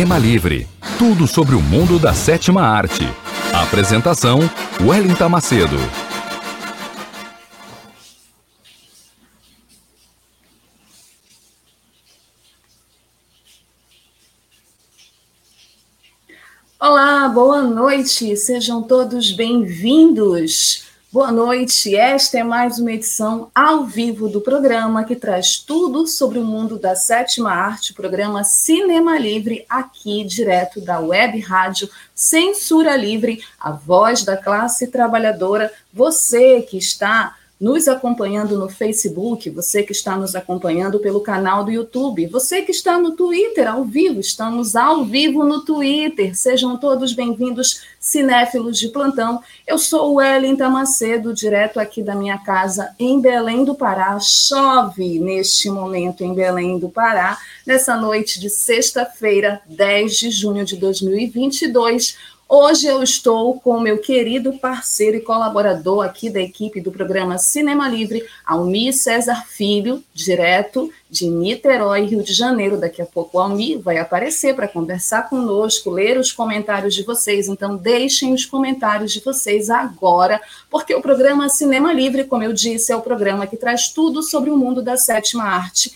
[0.00, 0.66] Cinema Livre.
[0.98, 3.02] Tudo sobre o mundo da sétima arte.
[3.52, 4.40] Apresentação:
[4.80, 5.76] Wellington Macedo.
[16.80, 20.89] Olá, boa noite, sejam todos bem-vindos.
[21.12, 26.38] Boa noite, esta é mais uma edição ao vivo do programa que traz tudo sobre
[26.38, 33.42] o mundo da sétima arte, programa Cinema Livre, aqui direto da web rádio Censura Livre,
[33.58, 35.72] a voz da classe trabalhadora.
[35.92, 41.70] Você que está nos acompanhando no Facebook, você que está nos acompanhando pelo canal do
[41.70, 46.34] YouTube, você que está no Twitter ao vivo, estamos ao vivo no Twitter.
[46.34, 49.42] Sejam todos bem-vindos, cinéfilos de plantão.
[49.66, 54.18] Eu sou o Wellington Macedo, direto aqui da minha casa em Belém do Pará.
[54.18, 57.36] Chove neste momento em Belém do Pará,
[57.66, 62.16] nessa noite de sexta-feira, 10 de junho de 2022.
[62.52, 67.88] Hoje eu estou com meu querido parceiro e colaborador aqui da equipe do programa Cinema
[67.88, 72.76] Livre, Almir César Filho, direto de Niterói, Rio de Janeiro.
[72.76, 77.46] Daqui a pouco o Almir vai aparecer para conversar conosco, ler os comentários de vocês.
[77.46, 82.90] Então, deixem os comentários de vocês agora, porque o programa Cinema Livre, como eu disse,
[82.90, 85.92] é o programa que traz tudo sobre o mundo da sétima arte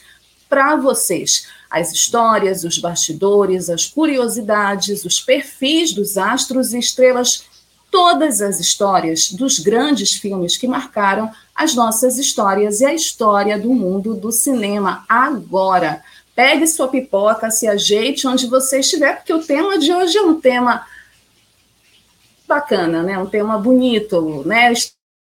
[0.48, 7.46] para vocês as histórias, os bastidores, as curiosidades, os perfis dos astros e estrelas,
[7.90, 13.74] todas as histórias dos grandes filmes que marcaram as nossas histórias e a história do
[13.74, 16.00] mundo do cinema agora.
[16.32, 20.40] Pegue sua pipoca, se ajeite onde você estiver, porque o tema de hoje é um
[20.40, 20.86] tema
[22.46, 23.18] bacana, né?
[23.18, 24.72] Um tema bonito, né?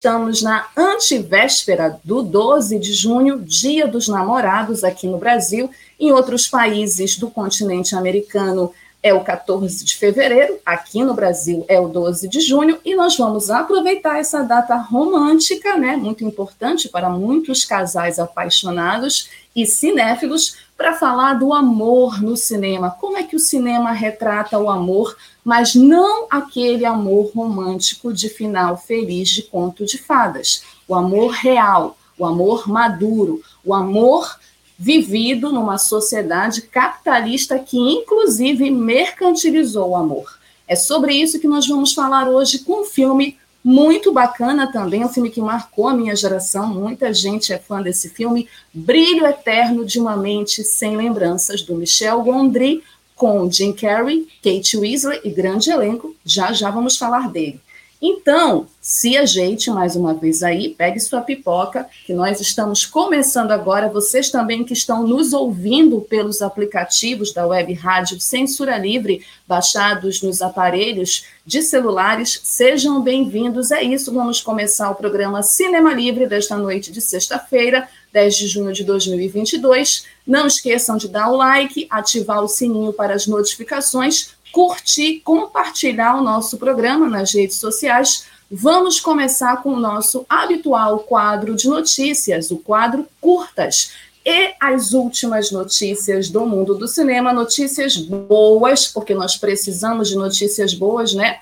[0.02, 5.70] Estamos na antivéspera do 12 de junho, Dia dos Namorados aqui no Brasil.
[6.00, 8.74] Em outros países do continente americano
[9.04, 13.18] é o 14 de fevereiro, aqui no Brasil é o 12 de junho, e nós
[13.18, 20.94] vamos aproveitar essa data romântica, né, muito importante para muitos casais apaixonados e cinéfilos, para
[20.94, 22.90] falar do amor no cinema.
[22.90, 25.16] Como é que o cinema retrata o amor
[25.50, 30.62] mas não aquele amor romântico de final feliz de conto de fadas.
[30.88, 34.38] O amor real, o amor maduro, o amor
[34.78, 40.38] vivido numa sociedade capitalista que, inclusive, mercantilizou o amor.
[40.68, 45.10] É sobre isso que nós vamos falar hoje com um filme muito bacana também, um
[45.10, 50.00] filme que marcou a minha geração, muita gente é fã desse filme, Brilho Eterno de
[50.00, 52.84] uma Mente Sem Lembranças, do Michel Gondry,
[53.16, 56.16] com Jim Carrey, Kate Weasley e grande elenco.
[56.24, 57.60] Já já vamos falar dele.
[58.02, 63.90] Então, se ajeite mais uma vez aí, pegue sua pipoca, que nós estamos começando agora.
[63.90, 70.42] Vocês também que estão nos ouvindo pelos aplicativos da Web Rádio Censura Livre, baixados nos
[70.42, 73.70] aparelhos de celulares, sejam bem-vindos.
[73.70, 78.72] É isso, vamos começar o programa Cinema Livre desta noite de sexta-feira, 10 de junho
[78.72, 80.06] de 2022.
[80.26, 86.24] Não esqueçam de dar o like, ativar o sininho para as notificações curtir, compartilhar o
[86.24, 88.26] nosso programa nas redes sociais.
[88.52, 93.92] Vamos começar com o nosso habitual quadro de notícias, o quadro Curtas.
[94.26, 100.74] E as últimas notícias do mundo do cinema, notícias boas, porque nós precisamos de notícias
[100.74, 101.40] boas, né?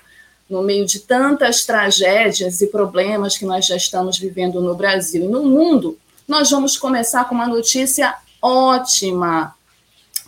[0.48, 5.28] No meio de tantas tragédias e problemas que nós já estamos vivendo no Brasil e
[5.28, 9.54] no mundo, nós vamos começar com uma notícia ótima,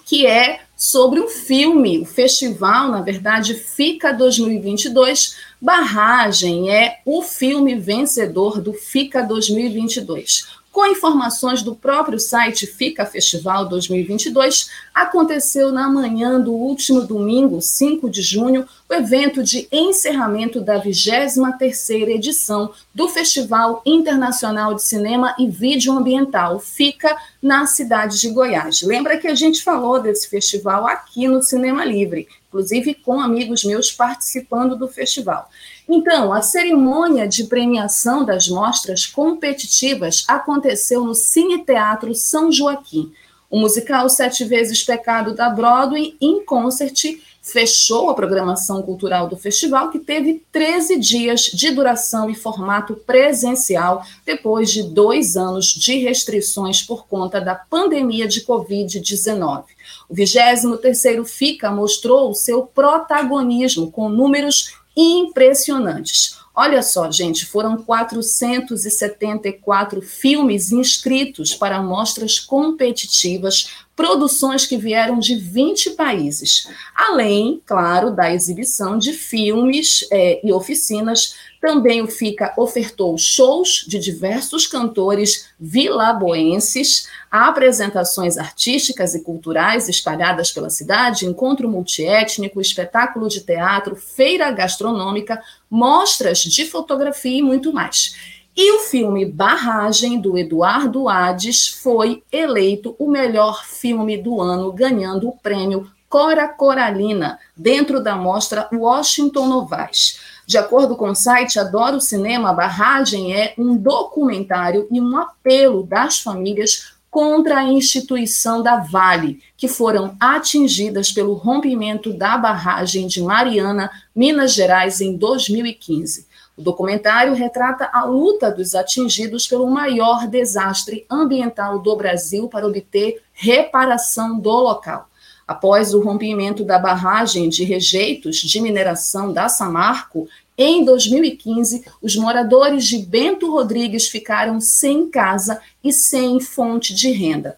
[0.04, 5.36] que é sobre o filme, o festival, na verdade, Fica 2022.
[5.60, 10.59] Barragem é o filme vencedor do Fica 2022.
[10.72, 18.08] Com informações do próprio site Fica Festival 2022, aconteceu na manhã do último domingo, 5
[18.08, 25.48] de junho, o evento de encerramento da 23ª edição do Festival Internacional de Cinema e
[25.48, 28.82] Vídeo Ambiental, Fica, na cidade de Goiás.
[28.82, 33.92] Lembra que a gente falou desse festival aqui no Cinema Livre, inclusive com amigos meus
[33.92, 35.48] participando do festival.
[35.88, 43.12] Então, a cerimônia de premiação das mostras competitivas aconteceu no Cine Teatro São Joaquim.
[43.48, 47.04] O musical Sete Vezes Pecado da Broadway, em concert,
[47.42, 54.04] fechou a programação cultural do festival, que teve 13 dias de duração e formato presencial,
[54.24, 59.64] depois de dois anos de restrições por conta da pandemia de Covid-19.
[60.08, 66.38] O 23º FICA mostrou o seu protagonismo com números impressionantes.
[66.54, 75.90] Olha só, gente, foram 474 filmes inscritos para mostras competitivas, produções que vieram de 20
[75.90, 83.84] países, além, claro, da exibição de filmes é, e oficinas também o FICA ofertou shows
[83.86, 93.42] de diversos cantores vilaboenses, apresentações artísticas e culturais espalhadas pela cidade, encontro multiétnico, espetáculo de
[93.42, 98.39] teatro, feira gastronômica, mostras de fotografia e muito mais.
[98.56, 105.28] E o filme Barragem, do Eduardo Hades, foi eleito o melhor filme do ano, ganhando
[105.28, 110.18] o prêmio Cora Coralina, dentro da mostra Washington Novaes.
[110.44, 116.18] De acordo com o site Adoro Cinema, Barragem é um documentário e um apelo das
[116.18, 123.90] famílias contra a instituição da Vale, que foram atingidas pelo rompimento da barragem de Mariana,
[124.14, 126.26] Minas Gerais, em 2015.
[126.60, 133.22] O documentário retrata a luta dos atingidos pelo maior desastre ambiental do Brasil para obter
[133.32, 135.08] reparação do local.
[135.48, 142.84] Após o rompimento da barragem de rejeitos de mineração da Samarco, em 2015, os moradores
[142.84, 147.56] de Bento Rodrigues ficaram sem casa e sem fonte de renda.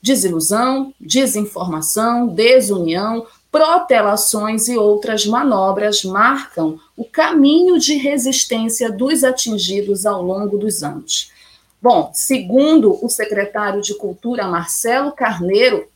[0.00, 10.22] Desilusão, desinformação, desunião, protelações e outras manobras marcam o caminho de resistência dos atingidos ao
[10.22, 11.32] longo dos anos.
[11.80, 15.86] Bom, segundo o secretário de Cultura Marcelo Carneiro,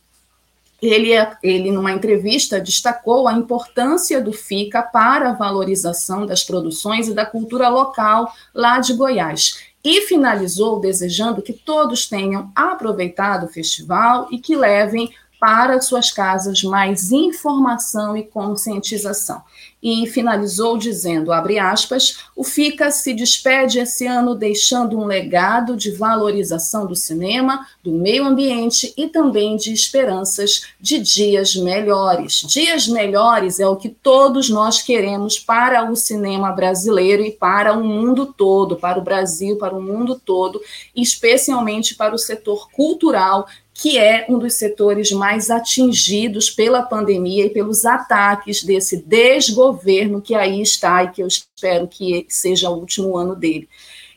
[0.81, 7.07] ele, é, ele, numa entrevista, destacou a importância do FICA para a valorização das produções
[7.07, 9.61] e da cultura local lá de Goiás.
[9.83, 15.13] E finalizou desejando que todos tenham aproveitado o festival e que levem
[15.43, 19.41] para suas casas mais informação e conscientização.
[19.85, 25.91] E finalizou dizendo, abre aspas, o FICA se despede esse ano deixando um legado de
[25.91, 32.35] valorização do cinema, do meio ambiente e também de esperanças de dias melhores.
[32.47, 37.83] Dias melhores é o que todos nós queremos para o cinema brasileiro e para o
[37.83, 40.61] mundo todo, para o Brasil, para o mundo todo,
[40.95, 47.49] especialmente para o setor cultural que é um dos setores mais atingidos pela pandemia e
[47.49, 53.17] pelos ataques desse desgoverno que aí está e que eu espero que seja o último
[53.17, 53.67] ano dele.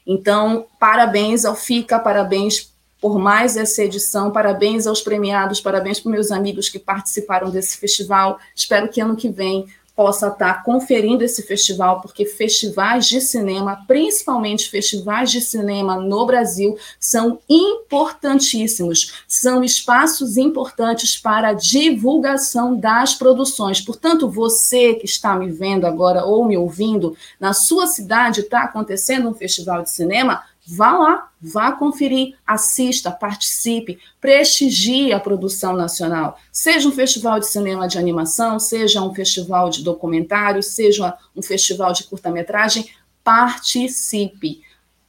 [0.06, 6.30] Então, parabéns ao FICA, parabéns por mais essa edição, parabéns aos premiados, parabéns para meus
[6.30, 8.38] amigos que participaram desse festival.
[8.54, 9.66] Espero que ano que vem
[9.96, 16.76] possa estar conferindo esse festival, porque festivais de cinema, principalmente festivais de cinema no Brasil,
[17.00, 23.80] são importantíssimos, são espaços importantes para a divulgação das produções.
[23.80, 29.30] Portanto, você que está me vendo agora ou me ouvindo, na sua cidade está acontecendo
[29.30, 36.40] um festival de cinema, Vá lá, vá conferir, assista, participe, prestigie a produção nacional.
[36.50, 41.92] Seja um festival de cinema de animação, seja um festival de documentário, seja um festival
[41.92, 42.90] de curta-metragem,
[43.22, 44.60] participe.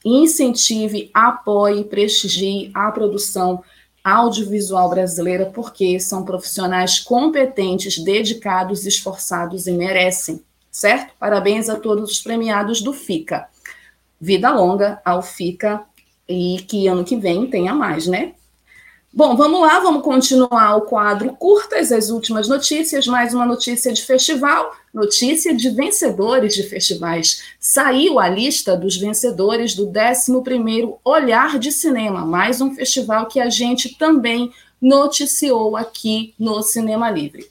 [0.04, 3.64] Incentive, apoie, prestigie a produção
[4.04, 11.14] audiovisual brasileira, porque são profissionais competentes, dedicados, esforçados e merecem, certo?
[11.18, 13.48] Parabéns a todos os premiados do FICA
[14.20, 15.82] vida longa ao FICA
[16.28, 18.32] e que ano que vem tenha mais, né?
[19.10, 24.02] Bom, vamos lá, vamos continuar o quadro curtas, as últimas notícias, mais uma notícia de
[24.02, 27.42] festival, notícia de vencedores de festivais.
[27.58, 33.48] Saiu a lista dos vencedores do 11º Olhar de Cinema, mais um festival que a
[33.48, 37.50] gente também noticiou aqui no Cinema Livre.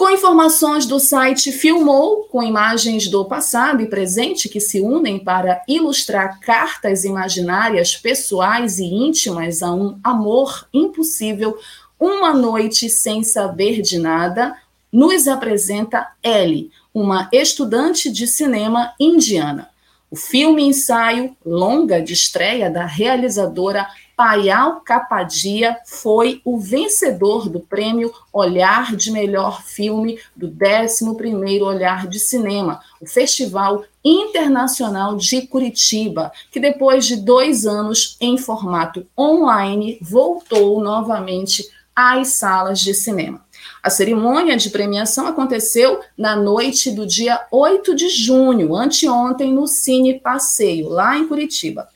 [0.00, 5.62] Com informações do site Filmou, com imagens do passado e presente que se unem para
[5.68, 11.58] ilustrar cartas imaginárias pessoais e íntimas a um amor impossível,
[12.00, 14.56] uma noite sem saber de nada,
[14.90, 19.68] nos apresenta Ellie, uma estudante de cinema indiana.
[20.10, 23.86] O filme ensaio longa de estreia da realizadora
[24.20, 32.18] Payal Capadia foi o vencedor do prêmio Olhar de Melhor Filme do 11º Olhar de
[32.18, 40.82] Cinema, o Festival Internacional de Curitiba, que depois de dois anos em formato online, voltou
[40.82, 43.42] novamente às salas de cinema.
[43.82, 50.20] A cerimônia de premiação aconteceu na noite do dia 8 de junho, anteontem, no Cine
[50.20, 51.88] Passeio, lá em Curitiba.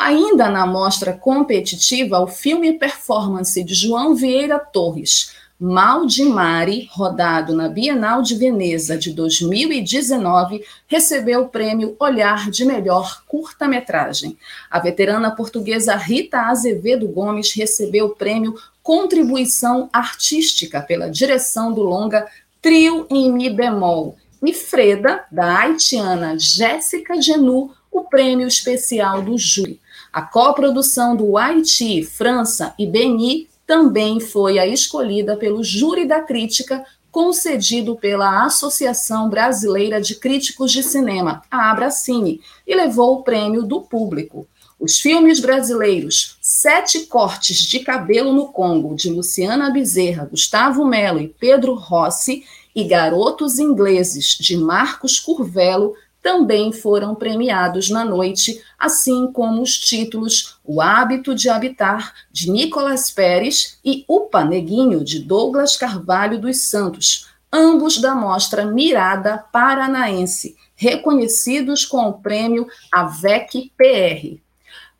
[0.00, 7.52] Ainda na mostra competitiva, o filme performance de João Vieira Torres, Mal de Mari, rodado
[7.52, 14.38] na Bienal de Veneza de 2019, recebeu o prêmio Olhar de Melhor Curta-Metragem.
[14.70, 22.24] A veterana portuguesa Rita Azevedo Gomes recebeu o prêmio Contribuição Artística pela direção do longa
[22.62, 24.16] Trio em Mi Bemol.
[24.40, 29.80] E Freda, da haitiana Jéssica Genu, o prêmio especial do júri.
[30.12, 36.84] A coprodução do Haiti, França e Beni também foi a escolhida pelo júri da crítica,
[37.10, 43.82] concedido pela Associação Brasileira de Críticos de Cinema, a Abracine, e levou o prêmio do
[43.82, 44.46] público.
[44.80, 51.28] Os filmes brasileiros Sete Cortes de Cabelo no Congo, de Luciana Bezerra, Gustavo Melo e
[51.28, 55.94] Pedro Rossi, e Garotos Ingleses, de Marcos Curvelo,
[56.28, 63.10] também foram premiados na noite, assim como os títulos O Hábito de Habitar, de Nicolas
[63.10, 71.86] Pérez, e Upa Neguinho, de Douglas Carvalho dos Santos, ambos da mostra Mirada Paranaense, reconhecidos
[71.86, 74.36] com o prêmio AVEC PR.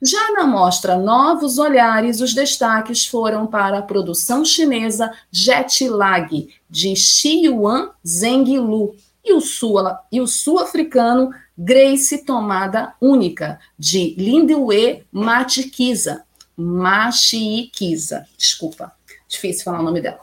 [0.00, 6.96] Já na mostra Novos Olhares, os destaques foram para a produção chinesa Jet Lag, de
[6.96, 8.96] Xiuan Zhenglu,
[9.28, 9.76] e o, sul,
[10.12, 16.24] o sul-africano Grace Tomada Única, de Lindewe Matikiza,
[16.56, 18.92] Machikiza, desculpa,
[19.28, 20.20] difícil falar o nome dela,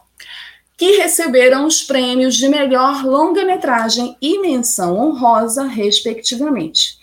[0.78, 6.98] que receberam os prêmios de melhor longa-metragem e menção honrosa, respectivamente.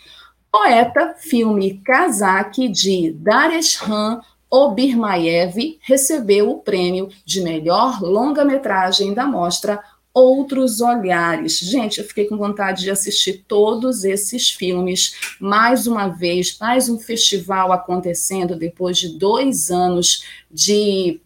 [0.51, 9.83] Poeta, filme Kazakh, de Dareshan Obirmaev, recebeu o prêmio de melhor longa-metragem da mostra
[10.13, 11.57] outros olhares.
[11.59, 16.99] Gente, eu fiquei com vontade de assistir todos esses filmes mais uma vez, mais um
[16.99, 21.19] festival acontecendo depois de dois anos de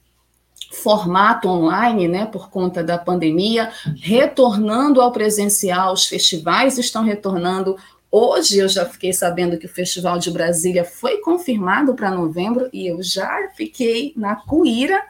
[0.72, 7.78] formato online, né, por conta da pandemia, retornando ao presencial, os festivais estão retornando.
[8.12, 12.88] Hoje eu já fiquei sabendo que o Festival de Brasília foi confirmado para novembro e
[12.88, 15.02] eu já fiquei na cuíra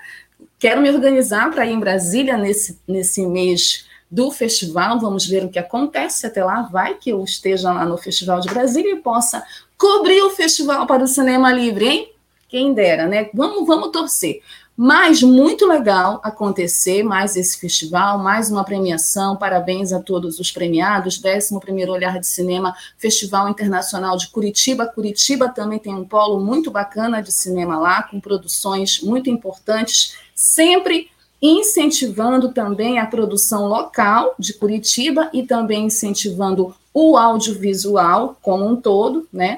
[0.59, 4.99] Quero me organizar para ir em Brasília nesse, nesse mês do festival.
[4.99, 6.63] Vamos ver o que acontece até lá.
[6.63, 9.43] Vai que eu esteja lá no Festival de Brasília e possa
[9.77, 12.13] cobrir o festival para o Cinema Livre, hein?
[12.49, 13.29] Quem dera, né?
[13.33, 14.41] Vamos, vamos torcer.
[14.79, 19.35] Mas muito legal acontecer mais esse festival, mais uma premiação.
[19.35, 21.19] Parabéns a todos os premiados.
[21.19, 24.85] 11 Olhar de Cinema, Festival Internacional de Curitiba.
[24.85, 31.09] Curitiba também tem um polo muito bacana de cinema lá, com produções muito importantes, sempre
[31.41, 39.27] incentivando também a produção local de Curitiba e também incentivando o audiovisual como um todo,
[39.33, 39.57] né?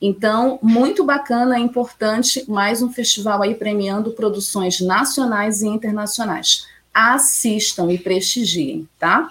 [0.00, 6.66] Então, muito bacana, importante, mais um festival aí premiando produções nacionais e internacionais.
[6.94, 9.30] Assistam e prestigiem, tá?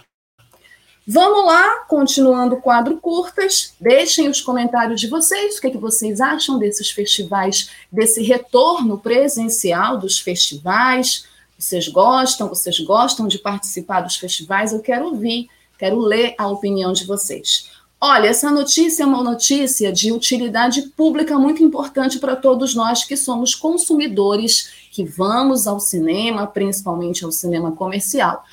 [1.09, 5.77] Vamos lá, continuando o quadro curtas, deixem os comentários de vocês, o que, é que
[5.77, 11.25] vocês acham desses festivais, desse retorno presencial dos festivais,
[11.57, 15.49] vocês gostam, vocês gostam de participar dos festivais, eu quero ouvir,
[15.79, 17.69] quero ler a opinião de vocês.
[18.01, 23.15] Olha, essa notícia é uma notícia de utilidade pública muito importante para todos nós que
[23.15, 28.43] somos consumidores, que vamos ao cinema, principalmente ao cinema comercial.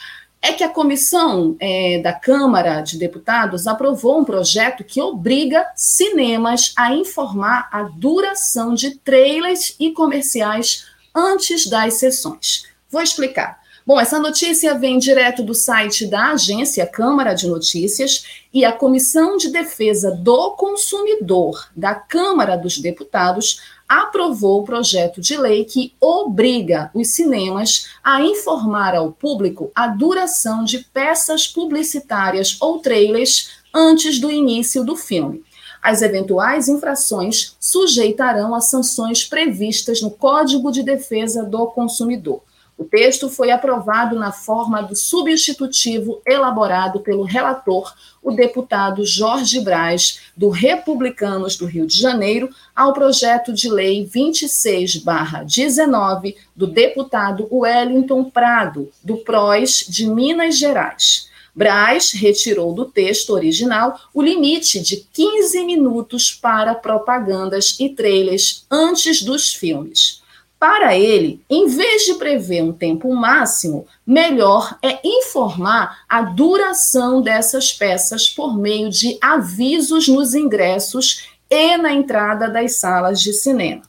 [0.47, 6.75] É que a comissão é, da Câmara de Deputados aprovou um projeto que obriga cinemas
[6.77, 10.85] a informar a duração de trailers e comerciais
[11.15, 12.67] antes das sessões.
[12.91, 13.59] Vou explicar.
[13.87, 19.39] Bom, essa notícia vem direto do site da agência Câmara de Notícias e a Comissão
[19.39, 26.91] de Defesa do Consumidor da Câmara dos Deputados aprovou o projeto de lei que obriga
[26.95, 34.31] os cinemas a informar ao público a duração de peças publicitárias ou trailers antes do
[34.31, 35.45] início do filme.
[35.83, 42.43] As eventuais infrações sujeitarão a sanções previstas no Código de Defesa do Consumidor.
[42.76, 50.21] O texto foi aprovado na forma do substitutivo elaborado pelo relator, o deputado Jorge Braz,
[50.35, 58.90] do Republicanos do Rio de Janeiro, ao projeto de lei 26-19 do deputado Wellington Prado,
[59.02, 61.28] do PROS de Minas Gerais.
[61.54, 69.23] Braz retirou do texto original o limite de 15 minutos para propagandas e trailers antes
[69.23, 70.24] dos filmes.
[70.66, 77.71] Para ele, em vez de prever um tempo máximo, melhor é informar a duração dessas
[77.71, 83.83] peças por meio de avisos nos ingressos e na entrada das salas de cinema.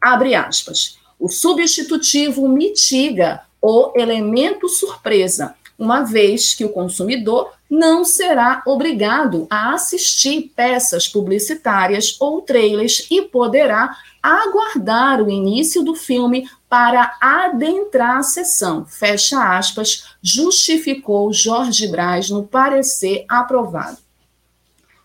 [0.00, 0.98] Abre aspas.
[1.20, 9.74] O substitutivo mitiga o elemento surpresa, uma vez que o consumidor não será obrigado a
[9.74, 18.22] assistir peças publicitárias ou trailers e poderá aguardar o início do filme para adentrar a
[18.22, 18.84] sessão.
[18.84, 23.98] Fecha aspas, justificou Jorge Braz no parecer aprovado.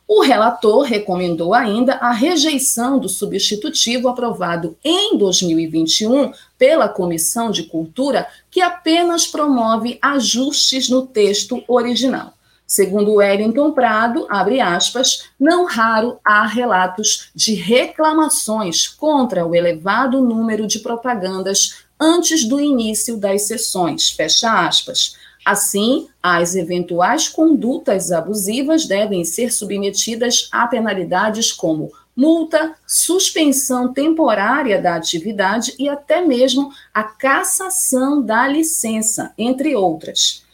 [0.08, 8.28] O relator recomendou ainda a rejeição do substitutivo aprovado em 2021 pela Comissão de Cultura,
[8.50, 12.34] que apenas promove ajustes no texto original.
[12.72, 20.66] Segundo Wellington Prado, abre aspas, não raro há relatos de reclamações contra o elevado número
[20.66, 25.18] de propagandas antes do início das sessões, fecha aspas.
[25.44, 34.96] Assim, as eventuais condutas abusivas devem ser submetidas a penalidades como multa, suspensão temporária da
[34.96, 40.50] atividade e até mesmo a cassação da licença, entre outras.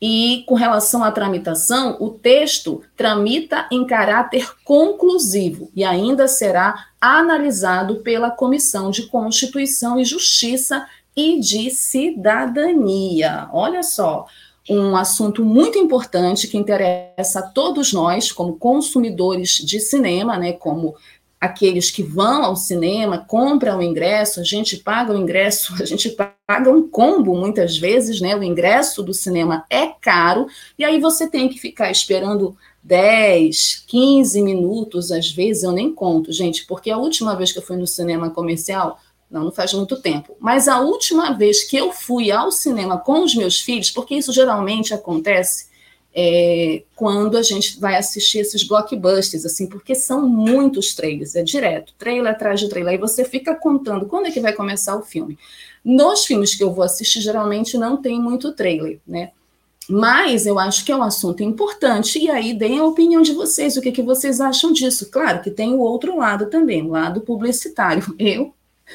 [0.00, 7.96] E com relação à tramitação, o texto tramita em caráter conclusivo e ainda será analisado
[7.96, 13.48] pela Comissão de Constituição e Justiça e de cidadania.
[13.52, 14.26] Olha só,
[14.68, 20.94] um assunto muito importante que interessa a todos nós, como consumidores de cinema, né, como
[21.40, 26.14] aqueles que vão ao cinema, compram o ingresso, a gente paga o ingresso, a gente
[26.46, 28.36] paga um combo muitas vezes, né?
[28.36, 30.46] O ingresso do cinema é caro,
[30.78, 36.32] e aí você tem que ficar esperando 10, 15 minutos, às vezes eu nem conto,
[36.32, 38.98] gente, porque a última vez que eu fui no cinema comercial
[39.30, 40.36] não, não faz muito tempo.
[40.40, 44.32] Mas a última vez que eu fui ao cinema com os meus filhos, porque isso
[44.32, 45.69] geralmente acontece
[46.14, 51.94] é, quando a gente vai assistir esses blockbusters, assim, porque são muitos trailers, é direto,
[51.98, 55.38] trailer atrás de trailer, e você fica contando quando é que vai começar o filme.
[55.84, 59.30] Nos filmes que eu vou assistir, geralmente não tem muito trailer, né?
[59.88, 63.76] Mas eu acho que é um assunto importante, e aí deem a opinião de vocês,
[63.76, 65.10] o que, que vocês acham disso.
[65.10, 68.04] Claro que tem o outro lado também, o lado publicitário.
[68.18, 68.54] Eu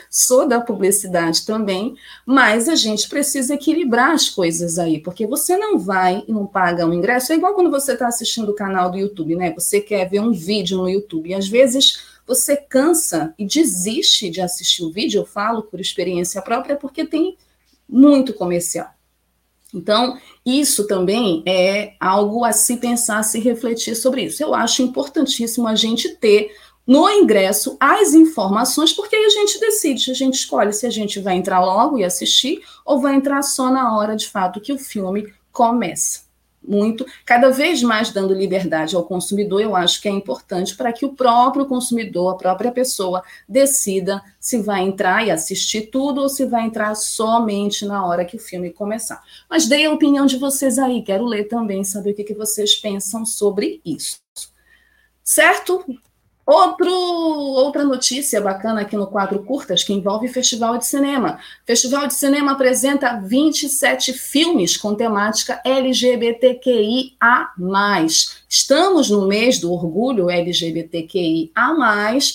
[0.09, 5.77] sou da publicidade também, mas a gente precisa equilibrar as coisas aí, porque você não
[5.77, 7.31] vai e não paga um ingresso.
[7.31, 9.53] É igual quando você está assistindo o canal do YouTube, né?
[9.53, 14.41] Você quer ver um vídeo no YouTube, e às vezes você cansa e desiste de
[14.41, 17.37] assistir o vídeo, eu falo por experiência própria, porque tem
[17.87, 18.89] muito comercial.
[19.73, 24.41] Então, isso também é algo a se pensar, a se refletir sobre isso.
[24.41, 26.49] Eu acho importantíssimo a gente ter
[26.85, 31.19] no ingresso as informações, porque aí a gente decide, a gente escolhe se a gente
[31.19, 34.77] vai entrar logo e assistir ou vai entrar só na hora de fato que o
[34.77, 36.25] filme começa.
[36.67, 41.05] Muito, cada vez mais dando liberdade ao consumidor, eu acho que é importante para que
[41.05, 46.45] o próprio consumidor, a própria pessoa, decida se vai entrar e assistir tudo ou se
[46.45, 49.21] vai entrar somente na hora que o filme começar.
[49.47, 52.75] Mas dei a opinião de vocês aí, quero ler também, saber o que, que vocês
[52.75, 54.19] pensam sobre isso.
[55.23, 55.85] Certo?
[56.45, 61.39] Outro, outra notícia bacana aqui no quadro Curtas, que envolve Festival de Cinema.
[61.65, 67.49] Festival de Cinema apresenta 27 filmes com temática LGBTQIA+.
[68.47, 71.51] Estamos no mês do orgulho LGBTQIA+.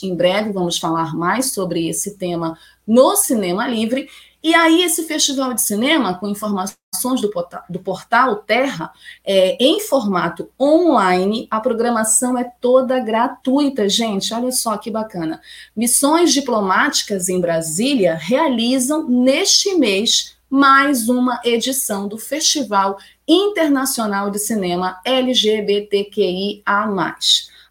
[0.02, 4.08] Em breve vamos falar mais sobre esse tema no Cinema Livre.
[4.42, 8.90] E aí, esse festival de cinema, com informações do portal, do portal Terra,
[9.24, 14.32] é, em formato online, a programação é toda gratuita, gente.
[14.32, 15.40] Olha só que bacana.
[15.76, 22.98] Missões diplomáticas em Brasília realizam neste mês mais uma edição do Festival
[23.28, 26.64] Internacional de Cinema LGBTQIA+.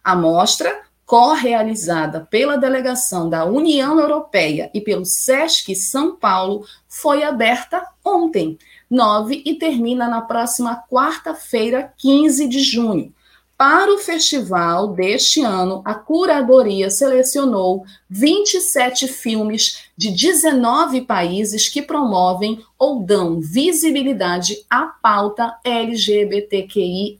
[0.02, 7.84] A mostra, co-realizada pela delegação da União Europeia e pelo SESC São Paulo, foi aberta
[8.04, 8.56] ontem,
[8.88, 13.12] 9, e termina na próxima quarta-feira, 15 de junho.
[13.58, 22.64] Para o festival deste ano, a curadoria selecionou 27 filmes de 19 países que promovem
[22.78, 27.18] ou dão visibilidade à pauta LGBTQIA.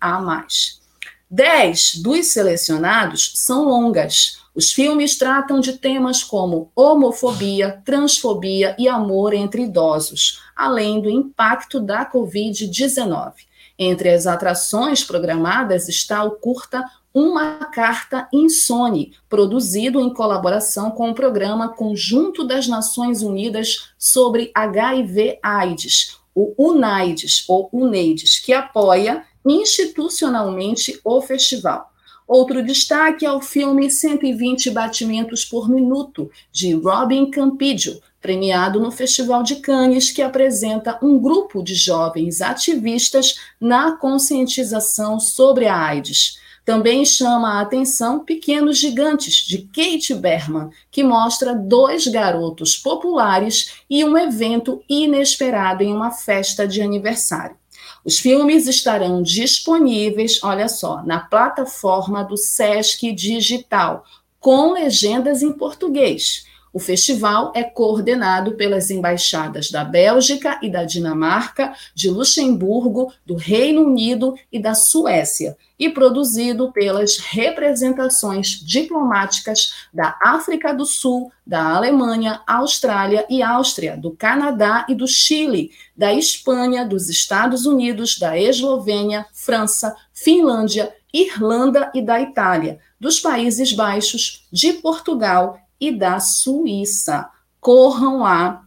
[1.33, 4.41] Dez dos selecionados são longas.
[4.53, 11.79] Os filmes tratam de temas como homofobia, transfobia e amor entre idosos, além do impacto
[11.79, 13.33] da Covid-19.
[13.79, 21.15] Entre as atrações programadas está o curta Uma Carta Insone, produzido em colaboração com o
[21.15, 31.21] programa Conjunto das Nações Unidas sobre HIV-AIDS, o UNAIDS, ou UNAIDS, que apoia institucionalmente o
[31.21, 31.91] festival.
[32.27, 39.43] Outro destaque é o filme 120 Batimentos por Minuto, de Robin Campidio, premiado no Festival
[39.43, 46.39] de Cannes, que apresenta um grupo de jovens ativistas na conscientização sobre a AIDS.
[46.65, 54.05] Também chama a atenção Pequenos Gigantes, de Kate Berman, que mostra dois garotos populares e
[54.05, 57.60] um evento inesperado em uma festa de aniversário.
[58.05, 64.05] Os filmes estarão disponíveis, olha só, na plataforma do Sesc Digital,
[64.39, 66.47] com legendas em português.
[66.73, 73.83] O festival é coordenado pelas embaixadas da Bélgica e da Dinamarca, de Luxemburgo, do Reino
[73.83, 82.41] Unido e da Suécia, e produzido pelas representações diplomáticas da África do Sul, da Alemanha,
[82.47, 89.27] Austrália e Áustria, do Canadá e do Chile, da Espanha, dos Estados Unidos, da Eslovênia,
[89.33, 97.31] França, Finlândia, Irlanda e da Itália, dos Países Baixos, de Portugal e da Suíça.
[97.61, 98.65] Corram lá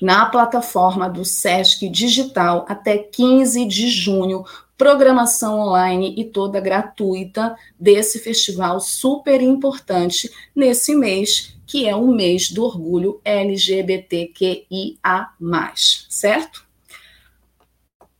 [0.00, 4.44] na plataforma do SESC Digital até 15 de junho,
[4.76, 12.50] programação online e toda gratuita desse festival super importante nesse mês, que é o mês
[12.50, 14.98] do orgulho LGBTQIA,
[16.08, 16.65] certo?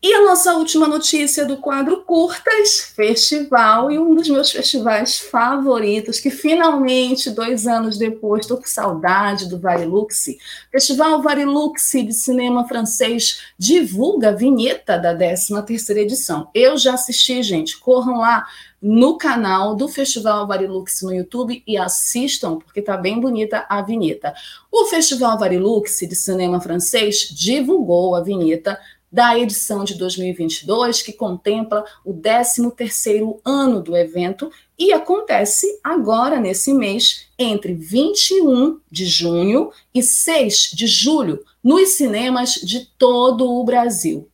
[0.03, 6.21] E a nossa última notícia do quadro Curtas Festival, e um dos meus festivais favoritos,
[6.21, 10.27] que finalmente, dois anos depois, estou com saudade do Varilux.
[10.71, 16.51] Festival Varilux de cinema francês divulga a vinheta da 13ª edição.
[16.55, 18.47] Eu já assisti, gente, corram lá
[18.81, 24.35] no canal do Festival Varilux no YouTube e assistam, porque está bem bonita a vinheta.
[24.71, 28.79] O Festival Varilux de cinema francês divulgou a vinheta
[29.17, 36.75] da edição de 2022, que contempla o 13º ano do evento e acontece agora nesse
[36.75, 44.29] mês, entre 21 de junho e 6 de julho, nos cinemas de todo o Brasil.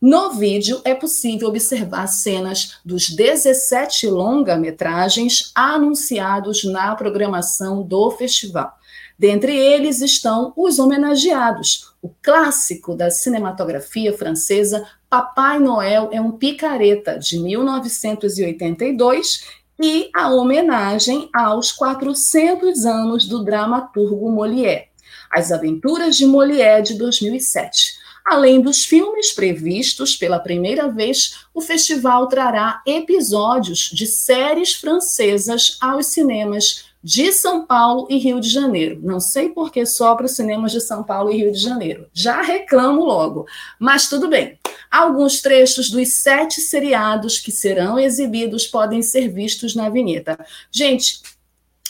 [0.00, 8.72] No vídeo é possível observar cenas dos 17 longa-metragens anunciados na programação do festival.
[9.18, 17.16] Dentre eles estão os homenageados, o clássico da cinematografia francesa Papai Noel é um picareta,
[17.16, 19.46] de 1982,
[19.80, 24.88] e a homenagem aos 400 anos do dramaturgo Molière,
[25.30, 28.02] As Aventuras de Molière, de 2007.
[28.24, 36.06] Além dos filmes previstos pela primeira vez, o festival trará episódios de séries francesas aos
[36.06, 39.00] cinemas de São Paulo e Rio de Janeiro.
[39.02, 42.06] Não sei por que só para os cinemas de São Paulo e Rio de Janeiro.
[42.12, 43.46] Já reclamo logo,
[43.78, 44.58] mas tudo bem.
[44.90, 50.38] Alguns trechos dos sete seriados que serão exibidos podem ser vistos na vinheta.
[50.70, 51.22] Gente,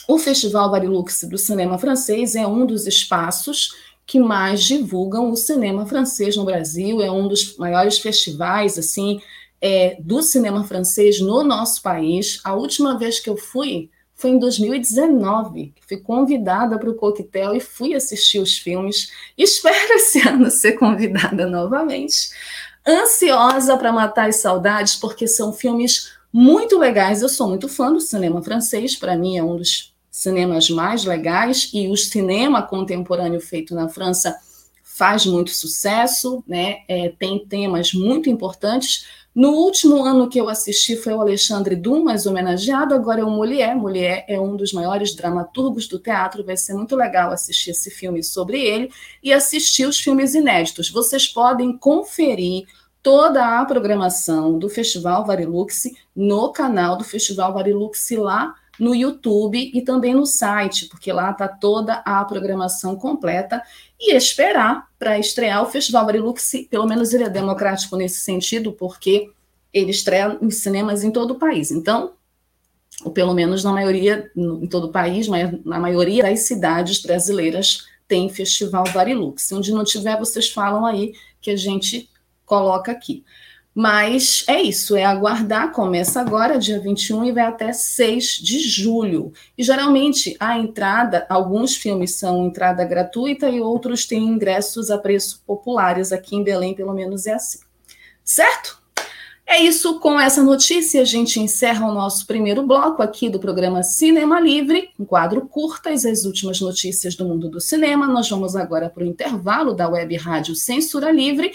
[0.07, 3.69] o Festival Varilux do Cinema Francês é um dos espaços
[4.05, 9.21] que mais divulgam o cinema francês no Brasil, é um dos maiores festivais assim
[9.61, 12.41] é, do cinema francês no nosso país.
[12.43, 13.89] A última vez que eu fui
[14.23, 15.73] foi em 2019.
[15.85, 19.11] Fui convidada para o coquetel e fui assistir os filmes.
[19.37, 22.29] Espero esse ano ser convidada novamente.
[22.87, 27.21] Ansiosa para matar as saudades, porque são filmes muito legais.
[27.21, 31.69] Eu sou muito fã do cinema francês, para mim é um dos cinemas mais legais,
[31.73, 34.33] e o cinema contemporâneo feito na França
[34.83, 36.77] faz muito sucesso, né?
[36.87, 42.27] É, tem temas muito importantes No último ano que eu assisti foi o Alexandre Dumas,
[42.27, 43.73] homenageado, agora é o Molière.
[43.73, 48.23] Molière é um dos maiores dramaturgos do teatro, vai ser muito legal assistir esse filme
[48.23, 48.91] sobre ele
[49.23, 50.91] e assistir os filmes inéditos.
[50.91, 52.67] Vocês podem conferir
[53.01, 59.81] toda a programação do Festival Varilux no canal do Festival Varilux lá no YouTube e
[59.81, 63.61] também no site, porque lá está toda a programação completa
[63.99, 69.31] e esperar para estrear o Festival Varilux, pelo menos ele é democrático nesse sentido, porque
[69.73, 71.71] ele estreia em cinemas em todo o país.
[71.71, 72.13] Então,
[73.03, 77.85] ou pelo menos na maioria, em todo o país, mas na maioria das cidades brasileiras
[78.07, 79.51] tem Festival Varilux.
[79.51, 82.09] Onde não tiver, vocês falam aí que a gente
[82.45, 83.23] coloca aqui.
[83.75, 85.71] Mas é isso, é aguardar.
[85.71, 89.33] Começa agora, dia 21, e vai até 6 de julho.
[89.57, 95.41] E geralmente a entrada, alguns filmes são entrada gratuita e outros têm ingressos a preço
[95.47, 96.11] populares.
[96.11, 97.59] Aqui em Belém, pelo menos, é assim.
[98.23, 98.83] Certo?
[99.45, 103.83] É isso, com essa notícia a gente encerra o nosso primeiro bloco aqui do programa
[103.83, 108.07] Cinema Livre, um quadro curtas, as últimas notícias do mundo do cinema.
[108.07, 111.51] Nós vamos agora para o intervalo da web rádio Censura Livre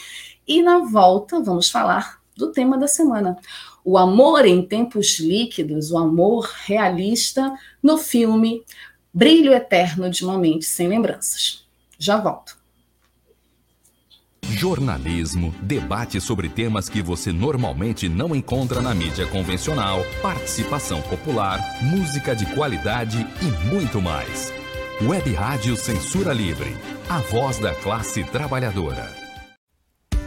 [0.48, 3.37] e na volta, vamos falar do tema da semana.
[3.84, 8.62] O amor em tempos líquidos, o amor realista no filme
[9.12, 11.66] Brilho Eterno de uma Mente Sem Lembranças.
[11.98, 12.56] Já volto.
[14.42, 22.34] Jornalismo, debate sobre temas que você normalmente não encontra na mídia convencional, participação popular, música
[22.34, 24.52] de qualidade e muito mais.
[25.02, 26.76] Web Rádio Censura Livre,
[27.08, 29.27] a voz da classe trabalhadora.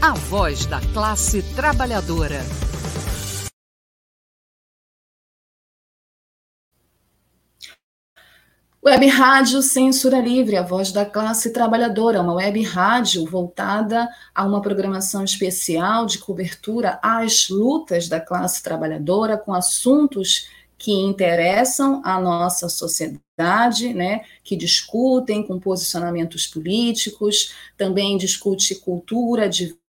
[0.00, 2.40] A voz da classe trabalhadora.
[8.84, 14.60] Web Rádio Censura Livre, a voz da classe trabalhadora, uma web rádio voltada a uma
[14.60, 22.68] programação especial de cobertura às lutas da classe trabalhadora com assuntos que interessam a nossa
[22.68, 29.85] sociedade, né, que discutem com posicionamentos políticos, também discute cultura, diversidade,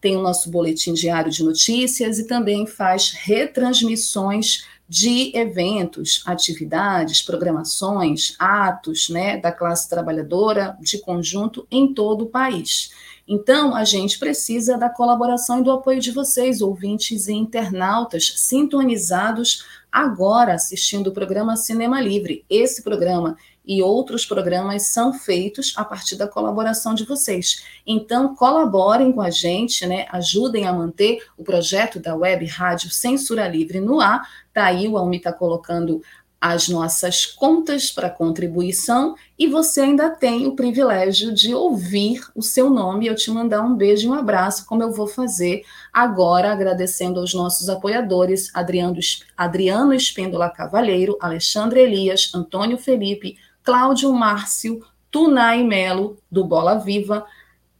[0.00, 8.34] tem o nosso boletim diário de notícias e também faz retransmissões de eventos, atividades, programações,
[8.38, 12.90] atos né, da classe trabalhadora de conjunto em todo o país.
[13.26, 19.64] Então, a gente precisa da colaboração e do apoio de vocês, ouvintes e internautas, sintonizados
[19.92, 22.44] agora assistindo o programa Cinema Livre.
[22.48, 27.62] Esse programa e outros programas são feitos a partir da colaboração de vocês.
[27.86, 30.06] Então, colaborem com a gente, né?
[30.10, 34.26] ajudem a manter o projeto da Web Rádio Censura Livre no ar.
[34.52, 36.02] Tá aí, o Almi está colocando
[36.42, 42.68] as nossas contas para contribuição e você ainda tem o privilégio de ouvir o seu
[42.68, 46.50] nome e eu te mandar um beijo e um abraço, como eu vou fazer agora,
[46.50, 48.98] agradecendo aos nossos apoiadores, Adriano,
[49.36, 57.24] Adriano Espíndola Cavalheiro, Alexandre Elias, Antônio Felipe, Cláudio Márcio, Tunai Melo, do Bola Viva,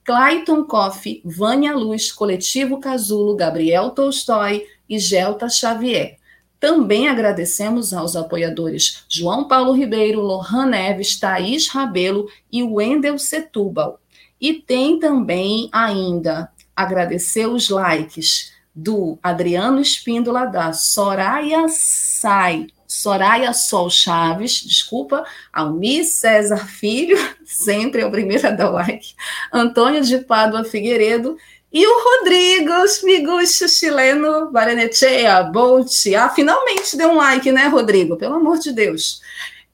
[0.04, 6.21] Clayton Koff, Vânia Luz, Coletivo Casulo, Gabriel Tolstói e Gelta Xavier.
[6.62, 13.98] Também agradecemos aos apoiadores João Paulo Ribeiro, Lohan Neves, Thaís Rabelo e Wendel Setúbal.
[14.40, 23.90] E tem também ainda agradecer os likes do Adriano Espíndola, da Soraya Sai, Soraya Sol
[23.90, 29.16] Chaves, desculpa, Almi César Filho, sempre é o primeiro a dar like,
[29.52, 31.36] Antônio de Pádua Figueiredo
[31.72, 32.72] e o Rodrigo
[33.04, 36.06] Miguxo chileno, Baranechea, Bolt.
[36.14, 38.16] Ah, finalmente deu um like, né, Rodrigo?
[38.16, 39.22] Pelo amor de Deus.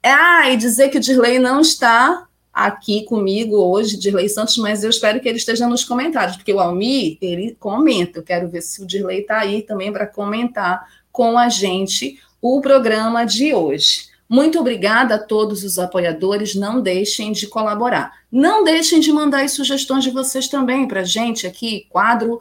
[0.02, 4.90] Ah, e dizer que o Dirley não está aqui comigo hoje, Dirley Santos, mas eu
[4.90, 8.20] espero que ele esteja nos comentários, porque o Almi, ele comenta.
[8.20, 12.60] Eu quero ver se o Dirley está aí também para comentar com a gente o
[12.60, 14.08] programa de hoje.
[14.28, 16.54] Muito obrigada a todos os apoiadores.
[16.54, 18.12] Não deixem de colaborar.
[18.30, 22.38] Não deixem de mandar as sugestões de vocês também para a gente aqui, quadro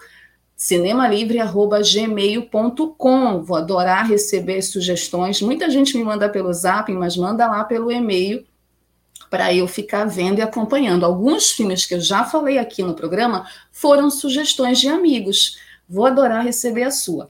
[0.57, 3.43] cinemalivre.gmail.com.
[3.43, 5.41] Vou adorar receber sugestões.
[5.41, 8.43] Muita gente me manda pelo zap, mas manda lá pelo e-mail
[9.29, 11.05] para eu ficar vendo e acompanhando.
[11.05, 15.59] Alguns filmes que eu já falei aqui no programa foram sugestões de amigos.
[15.87, 17.29] Vou adorar receber a sua.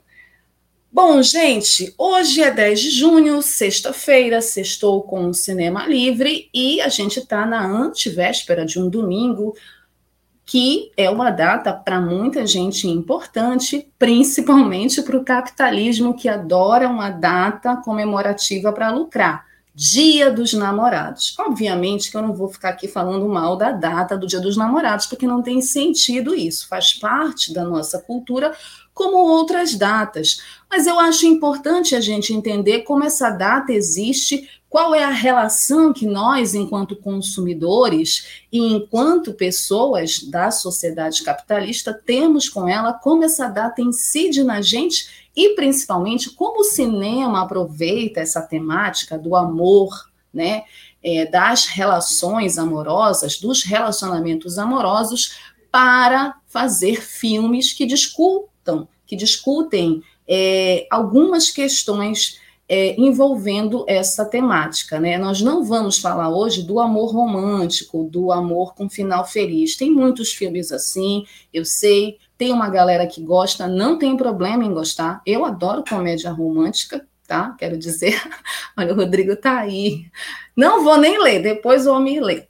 [0.89, 6.87] Bom, gente, hoje é 10 de junho, sexta-feira, sextou com o Cinema Livre e a
[6.87, 9.53] gente está na antevéspera de um domingo
[10.45, 17.09] que é uma data para muita gente importante, principalmente para o capitalismo que adora uma
[17.09, 19.45] data comemorativa para lucrar.
[19.79, 21.35] Dia dos Namorados.
[21.37, 25.05] Obviamente que eu não vou ficar aqui falando mal da data do Dia dos Namorados,
[25.05, 28.57] porque não tem sentido isso, faz parte da nossa cultura,
[28.91, 30.41] como outras datas.
[30.67, 35.93] Mas eu acho importante a gente entender como essa data existe, qual é a relação
[35.93, 43.47] que nós, enquanto consumidores e enquanto pessoas da sociedade capitalista, temos com ela, como essa
[43.47, 50.63] data incide na gente e principalmente como o cinema aproveita essa temática do amor, né?
[51.03, 55.37] É, das relações amorosas, dos relacionamentos amorosos,
[55.71, 64.99] para fazer filmes que discutam, que discutem é, algumas questões é, envolvendo essa temática.
[64.99, 65.19] Né?
[65.19, 69.77] Nós não vamos falar hoje do amor romântico, do amor com final feliz.
[69.77, 74.73] Tem muitos filmes assim, eu sei, tem uma galera que gosta, não tem problema em
[74.73, 75.21] gostar.
[75.25, 77.55] Eu adoro comédia romântica, tá?
[77.57, 78.21] Quero dizer.
[78.77, 80.05] Olha, o Rodrigo tá aí.
[80.55, 82.47] Não vou nem ler, depois vou me ler.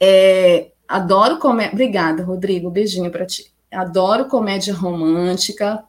[0.00, 1.72] É, adoro comédia.
[1.72, 2.70] Obrigada, Rodrigo.
[2.70, 3.52] Beijinho para ti.
[3.70, 5.84] Adoro comédia romântica,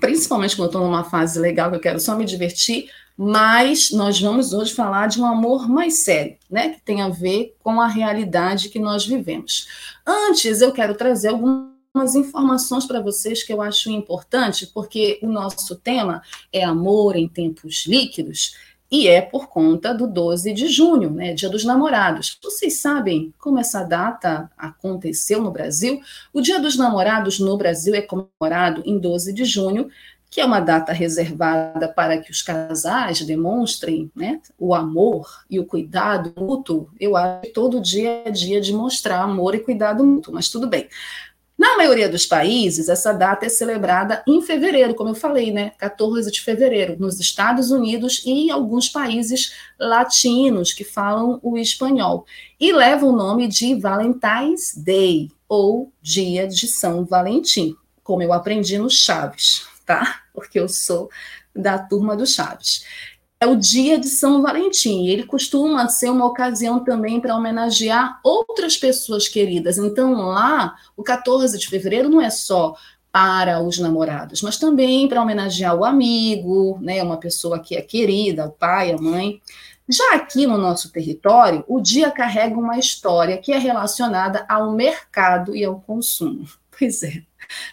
[0.00, 4.20] principalmente quando eu estou numa fase legal que eu quero só me divertir, mas nós
[4.20, 6.70] vamos hoje falar de um amor mais sério, né?
[6.70, 9.66] Que tem a ver com a realidade que nós vivemos.
[10.06, 15.26] Antes, eu quero trazer algum umas informações para vocês que eu acho importante, porque o
[15.26, 18.54] nosso tema é amor em tempos líquidos
[18.90, 22.38] e é por conta do 12 de junho, né, Dia dos Namorados.
[22.42, 26.00] Vocês sabem como essa data aconteceu no Brasil?
[26.32, 29.90] O Dia dos Namorados no Brasil é comemorado em 12 de junho,
[30.30, 35.64] que é uma data reservada para que os casais demonstrem né, o amor e o
[35.64, 36.90] cuidado mútuo.
[37.00, 40.66] Eu acho que todo dia é dia de mostrar amor e cuidado mútuo, mas tudo
[40.66, 40.88] bem.
[41.58, 45.72] Na maioria dos países, essa data é celebrada em fevereiro, como eu falei, né?
[45.76, 52.24] 14 de fevereiro, nos Estados Unidos e em alguns países latinos que falam o espanhol.
[52.60, 58.78] E leva o nome de Valentine's Day, ou Dia de São Valentim, como eu aprendi
[58.78, 60.20] no Chaves, tá?
[60.32, 61.10] Porque eu sou
[61.52, 62.84] da turma do Chaves
[63.40, 65.06] é o dia de São Valentim.
[65.06, 69.78] Ele costuma ser uma ocasião também para homenagear outras pessoas queridas.
[69.78, 72.74] Então, lá, o 14 de fevereiro não é só
[73.12, 78.46] para os namorados, mas também para homenagear o amigo, né, uma pessoa que é querida,
[78.46, 79.40] o pai, a mãe.
[79.88, 85.56] Já aqui no nosso território, o dia carrega uma história que é relacionada ao mercado
[85.56, 86.46] e ao consumo.
[86.78, 87.22] Pois é,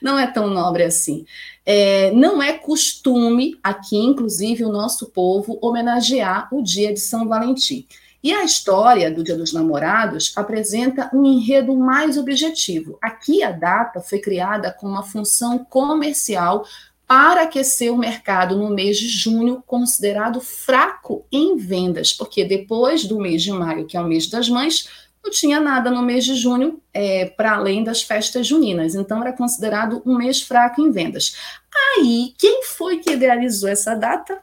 [0.02, 1.26] não é tão nobre assim.
[1.66, 7.88] É, não é costume aqui, inclusive, o nosso povo homenagear o dia de São Valentim.
[8.24, 12.98] E a história do Dia dos Namorados apresenta um enredo mais objetivo.
[13.00, 16.66] Aqui a data foi criada com uma função comercial
[17.08, 23.20] para aquecer o mercado no mês de junho, considerado fraco em vendas, porque depois do
[23.20, 26.36] mês de maio, que é o mês das mães, não tinha nada no mês de
[26.36, 31.36] junho é, para além das festas juninas, então era considerado um mês fraco em vendas.
[31.98, 34.40] Aí, quem foi que idealizou essa data?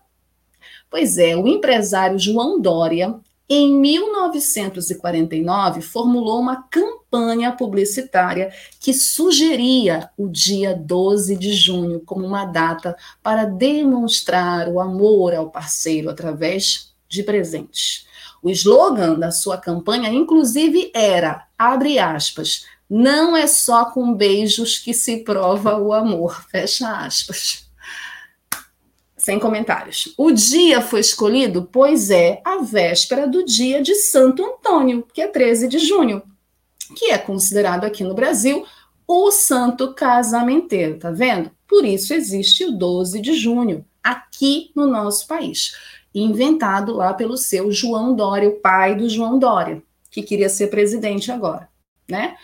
[0.90, 3.14] Pois é, o empresário João Dória,
[3.48, 12.44] em 1949, formulou uma campanha publicitária que sugeria o dia 12 de junho como uma
[12.44, 18.10] data para demonstrar o amor ao parceiro através de presentes.
[18.42, 24.92] O slogan da sua campanha, inclusive, era, abre aspas, não é só com beijos que
[24.92, 27.70] se prova o amor, fecha aspas.
[29.16, 30.12] Sem comentários.
[30.18, 35.28] O dia foi escolhido, pois é a véspera do dia de Santo Antônio, que é
[35.28, 36.20] 13 de junho,
[36.96, 38.66] que é considerado aqui no Brasil
[39.06, 41.50] o santo casamenteiro, tá vendo?
[41.68, 45.76] Por isso existe o 12 de junho, aqui no nosso país,
[46.14, 51.30] inventado lá pelo seu João Dória, o pai do João Dória, que queria ser presidente
[51.30, 51.68] agora,
[52.08, 52.36] né?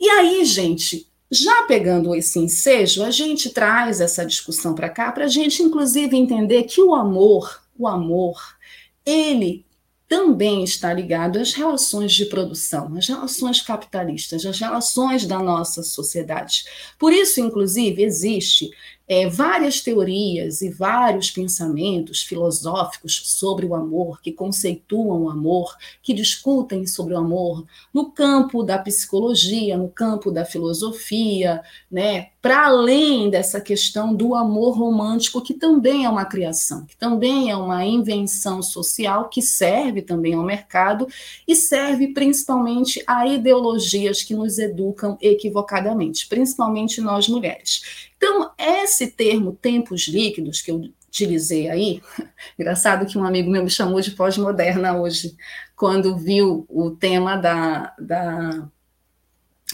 [0.00, 5.24] E aí, gente, já pegando esse ensejo, a gente traz essa discussão para cá para
[5.24, 8.38] a gente, inclusive, entender que o amor, o amor,
[9.04, 9.64] ele
[10.12, 16.64] também está ligado às relações de produção, às relações capitalistas, às relações da nossa sociedade.
[16.98, 18.70] Por isso, inclusive, existe
[19.08, 26.14] é, várias teorias e vários pensamentos filosóficos sobre o amor, que conceituam o amor, que
[26.14, 32.28] discutem sobre o amor no campo da psicologia, no campo da filosofia, né?
[32.40, 37.56] Para além dessa questão do amor romântico, que também é uma criação, que também é
[37.56, 41.06] uma invenção social, que serve também ao mercado
[41.46, 48.10] e serve principalmente a ideologias que nos educam equivocadamente, principalmente nós mulheres.
[48.22, 52.00] Então, esse termo tempos líquidos que eu utilizei aí,
[52.56, 55.36] engraçado que um amigo meu me chamou de pós-moderna hoje,
[55.74, 58.68] quando viu o tema da, da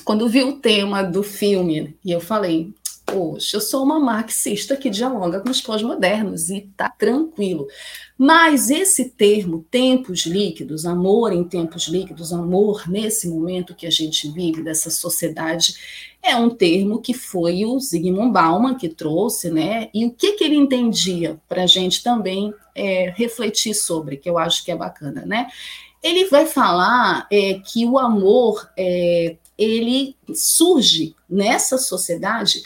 [0.03, 2.73] quando viu o tema do filme, e eu falei,
[3.05, 7.67] Poxa, eu sou uma marxista que dialoga com os pós-modernos e tá tranquilo.
[8.21, 14.29] Mas esse termo, tempos líquidos, amor em tempos líquidos, amor nesse momento que a gente
[14.33, 15.77] vive, dessa sociedade,
[16.21, 19.89] é um termo que foi o Zygmunt Bauman que trouxe, né?
[19.95, 24.37] E o que, que ele entendia para a gente também é, refletir sobre, que eu
[24.37, 25.47] acho que é bacana, né?
[26.03, 32.63] Ele vai falar é, que o amor é, ele surge nessa sociedade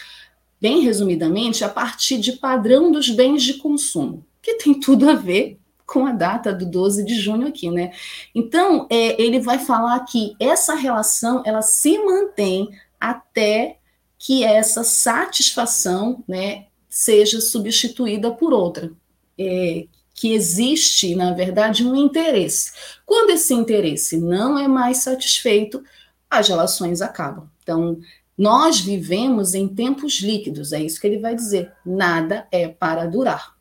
[0.59, 5.59] bem resumidamente, a partir de padrão dos bens de consumo, que tem tudo a ver
[5.87, 7.93] com a data do 12 de junho aqui, né?
[8.35, 13.79] Então, é, ele vai falar que essa relação, ela se mantém até
[14.19, 18.91] que essa satisfação, né, seja substituída por outra.
[19.39, 22.71] É, que existe, na verdade, um interesse.
[23.05, 25.83] Quando esse interesse não é mais satisfeito,
[26.31, 27.51] as relações acabam.
[27.63, 27.99] Então,
[28.37, 31.73] nós vivemos em tempos líquidos, é isso que ele vai dizer.
[31.85, 33.55] Nada é para durar.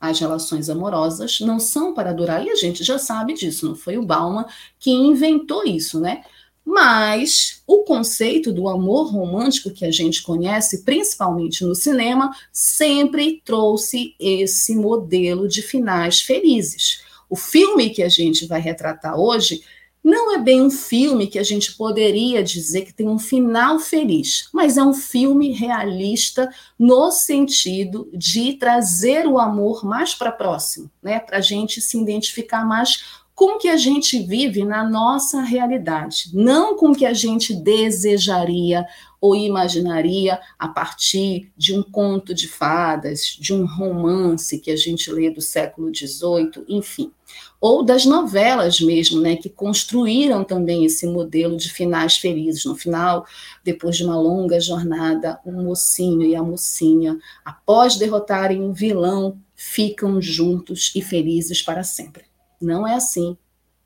[0.00, 3.98] As relações amorosas não são para durar, e a gente já sabe disso, não foi
[3.98, 4.46] o Bauman
[4.78, 6.24] que inventou isso, né?
[6.64, 14.14] Mas o conceito do amor romântico que a gente conhece, principalmente no cinema, sempre trouxe
[14.18, 17.02] esse modelo de finais felizes.
[17.28, 19.62] O filme que a gente vai retratar hoje
[20.02, 24.48] não é bem um filme que a gente poderia dizer que tem um final feliz,
[24.52, 31.20] mas é um filme realista no sentido de trazer o amor mais para próximo, né?
[31.20, 36.30] Para a gente se identificar mais com o que a gente vive na nossa realidade,
[36.34, 38.86] não com o que a gente desejaria
[39.18, 45.10] ou imaginaria a partir de um conto de fadas, de um romance que a gente
[45.10, 47.12] lê do século XVIII, enfim
[47.60, 52.64] ou das novelas mesmo, né, que construíram também esse modelo de finais felizes.
[52.64, 53.26] No final,
[53.62, 58.72] depois de uma longa jornada, o um mocinho e a mocinha, após derrotarem o um
[58.72, 62.24] vilão, ficam juntos e felizes para sempre.
[62.60, 63.36] Não é assim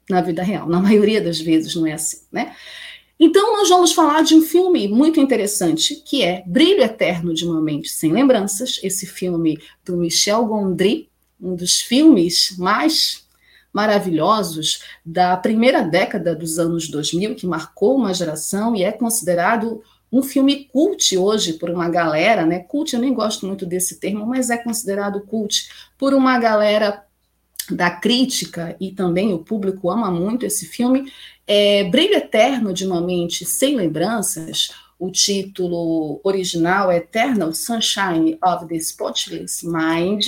[0.09, 2.55] na vida real, na maioria das vezes não é assim, né?
[3.19, 7.61] Então, nós vamos falar de um filme muito interessante, que é Brilho Eterno de uma
[7.61, 11.09] Mente Sem Lembranças, esse filme do Michel Gondry,
[11.41, 13.24] um dos filmes mais
[13.75, 20.23] maravilhosos da primeira década dos anos 2000, que marcou uma geração e é considerado um
[20.23, 22.61] filme cult hoje por uma galera, né?
[22.61, 25.69] Cult, eu nem gosto muito desse termo, mas é considerado cult
[25.99, 27.05] por uma galera
[27.69, 31.13] da crítica e também o público ama muito esse filme.
[31.45, 38.69] É Brilho Eterno de uma Mente Sem Lembranças, o título original é Eternal Sunshine of
[38.69, 40.25] the Spotless Mind,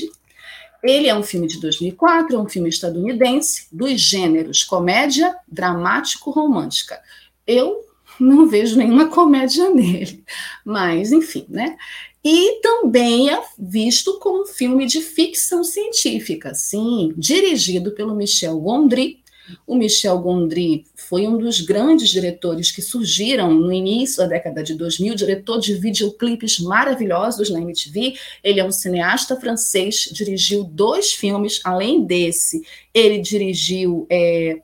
[0.83, 7.01] ele é um filme de 2004, é um filme estadunidense, dos gêneros comédia, dramático, romântica.
[7.47, 7.85] Eu
[8.19, 10.25] não vejo nenhuma comédia nele,
[10.65, 11.77] mas enfim, né?
[12.25, 19.23] E também é visto como um filme de ficção científica, sim, dirigido pelo Michel Gondry,
[19.67, 24.75] O Michel Gondry foi um dos grandes diretores que surgiram no início da década de
[24.75, 28.15] 2000, diretor de videoclipes maravilhosos na MTV.
[28.43, 34.61] Ele é um cineasta francês, dirigiu dois filmes, além desse, ele dirigiu é,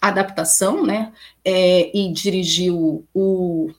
[0.00, 1.12] adaptação, né?
[1.44, 3.70] É, e dirigiu o,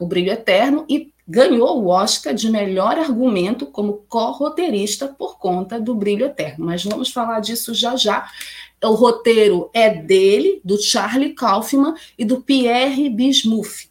[0.00, 5.94] o Brilho Eterno e ganhou o Oscar de melhor argumento como co-roteirista por conta do
[5.94, 6.64] Brilho Eterno.
[6.64, 8.28] Mas vamos falar disso já já.
[8.82, 13.90] O roteiro é dele, do Charlie Kaufman e do Pierre Bismuth.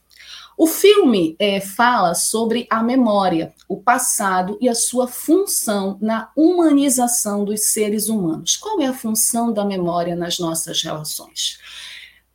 [0.58, 7.44] O filme é, fala sobre a memória, o passado e a sua função na humanização
[7.44, 8.56] dos seres humanos.
[8.56, 11.60] Qual é a função da memória nas nossas relações?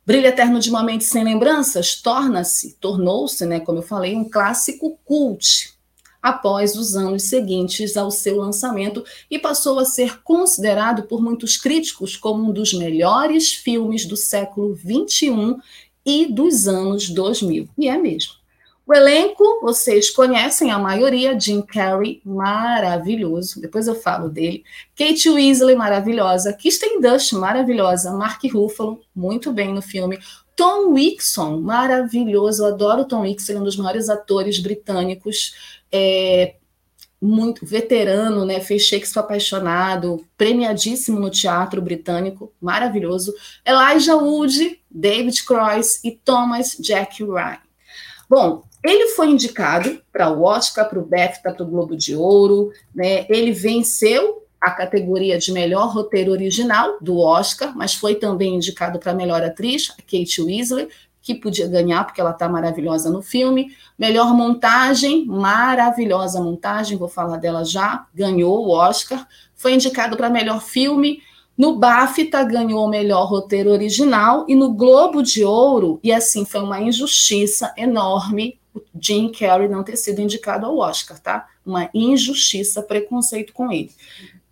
[0.05, 4.99] Brilho Eterno de uma Mente Sem Lembranças torna-se, tornou-se, né, como eu falei, um clássico
[5.03, 5.73] cult
[6.21, 12.15] após os anos seguintes ao seu lançamento e passou a ser considerado por muitos críticos
[12.15, 15.55] como um dos melhores filmes do século XXI
[16.05, 17.67] e dos anos 2000.
[17.77, 18.41] E é mesmo.
[18.91, 24.65] O elenco, vocês conhecem a maioria, Jim Carrey, maravilhoso, depois eu falo dele.
[24.97, 26.51] Kate Weasley, maravilhosa.
[26.51, 28.11] Kirsten Dunst, maravilhosa.
[28.11, 30.19] Mark Ruffalo, muito bem no filme.
[30.57, 32.63] Tom Wilson, maravilhoso.
[32.63, 35.80] Eu adoro Tom Wilson, é um dos maiores atores britânicos.
[35.91, 36.55] É,
[37.21, 38.59] muito veterano, né?
[38.59, 43.33] Fez Shakespeare apaixonado, premiadíssimo no teatro britânico, maravilhoso.
[43.65, 47.59] Elijah Wood, David Cross e Thomas Jack Ryan.
[48.27, 52.71] Bom, ele foi indicado para o Oscar, para o BAFTA, para o Globo de Ouro,
[52.95, 53.27] né?
[53.29, 59.13] Ele venceu a categoria de melhor roteiro original do Oscar, mas foi também indicado para
[59.13, 60.87] melhor atriz, a Kate Weasley,
[61.21, 63.75] que podia ganhar porque ela está maravilhosa no filme.
[63.97, 69.27] Melhor montagem, maravilhosa montagem, vou falar dela já, ganhou o Oscar.
[69.55, 71.21] Foi indicado para melhor filme.
[71.57, 76.61] No BAFTA ganhou o melhor roteiro original e no Globo de Ouro, e assim foi
[76.61, 81.47] uma injustiça enorme o Jim Carrey não ter sido indicado ao Oscar, tá?
[81.65, 83.91] Uma injustiça, preconceito com ele.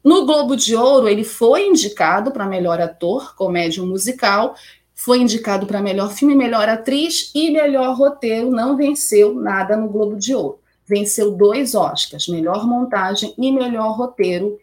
[0.03, 4.55] No Globo de Ouro, ele foi indicado para melhor ator, comédia musical,
[4.99, 10.17] foi indicado para melhor filme, melhor atriz e melhor roteiro, não venceu nada no Globo
[10.17, 10.59] de Ouro.
[10.85, 14.59] Venceu dois Oscars, melhor montagem e melhor roteiro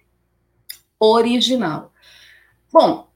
[1.01, 1.91] original.
[2.71, 3.09] Bom,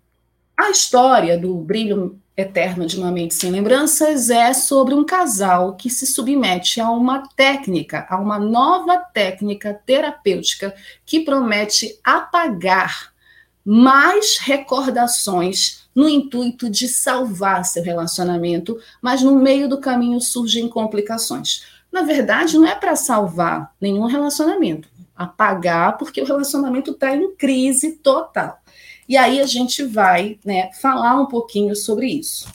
[0.56, 5.90] a história do Brilho Eterno de uma Mente Sem Lembranças é sobre um casal que
[5.90, 13.09] se submete a uma técnica, a uma nova técnica terapêutica que promete apagar
[13.72, 21.62] mais recordações no intuito de salvar seu relacionamento, mas no meio do caminho surgem complicações.
[21.92, 27.92] Na verdade, não é para salvar nenhum relacionamento, apagar porque o relacionamento está em crise
[27.92, 28.58] total.
[29.08, 32.48] E aí a gente vai né, falar um pouquinho sobre isso.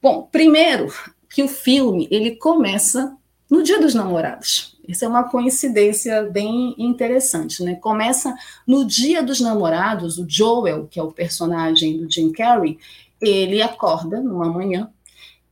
[0.00, 0.86] Bom, primeiro
[1.28, 3.16] que o filme ele começa
[3.50, 4.78] no Dia dos Namorados.
[4.86, 7.74] Isso é uma coincidência bem interessante, né?
[7.74, 8.34] Começa
[8.66, 12.78] no Dia dos Namorados, o Joel, que é o personagem do Jim Carrey,
[13.20, 14.88] ele acorda numa manhã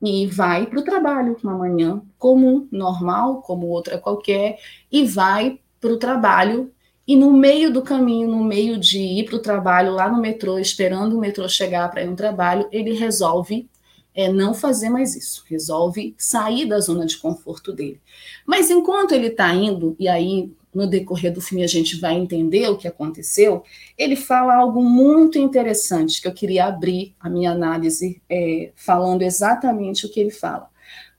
[0.01, 4.59] e vai para o trabalho, uma manhã comum, normal, como outra qualquer,
[4.91, 6.73] e vai para o trabalho
[7.07, 10.59] e no meio do caminho, no meio de ir para o trabalho, lá no metrô,
[10.59, 13.69] esperando o metrô chegar para ir no trabalho, ele resolve
[14.19, 18.01] é, não fazer mais isso, resolve sair da zona de conforto dele.
[18.45, 22.69] Mas enquanto ele está indo, e aí no decorrer do filme a gente vai entender
[22.69, 23.63] o que aconteceu,
[23.97, 30.05] ele fala algo muito interessante que eu queria abrir a minha análise é, falando exatamente
[30.05, 30.69] o que ele fala.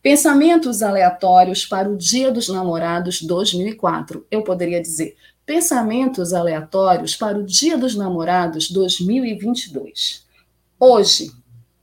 [0.04, 4.26] Pensamentos aleatórios para o Dia dos Namorados 2004.
[4.30, 10.24] Eu poderia dizer Pensamentos aleatórios para o Dia dos Namorados 2022.
[10.78, 11.32] Hoje,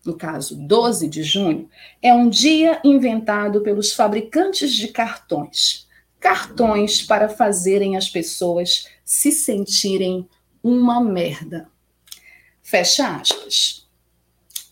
[0.07, 1.69] no caso 12 de junho,
[2.01, 5.87] é um dia inventado pelos fabricantes de cartões.
[6.19, 10.29] Cartões para fazerem as pessoas se sentirem
[10.63, 11.69] uma merda.
[12.63, 13.87] Fecha aspas.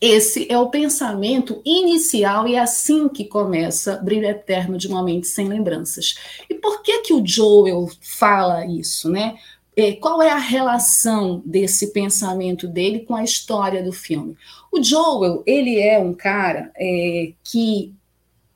[0.01, 5.27] Esse é o pensamento inicial e é assim que começa Brilho Eterno de uma Mente
[5.27, 6.15] Sem Lembranças.
[6.49, 9.37] E por que que o Joel fala isso, né?
[9.77, 14.37] É, qual é a relação desse pensamento dele com a história do filme?
[14.75, 17.93] O Joel, ele é um cara é, que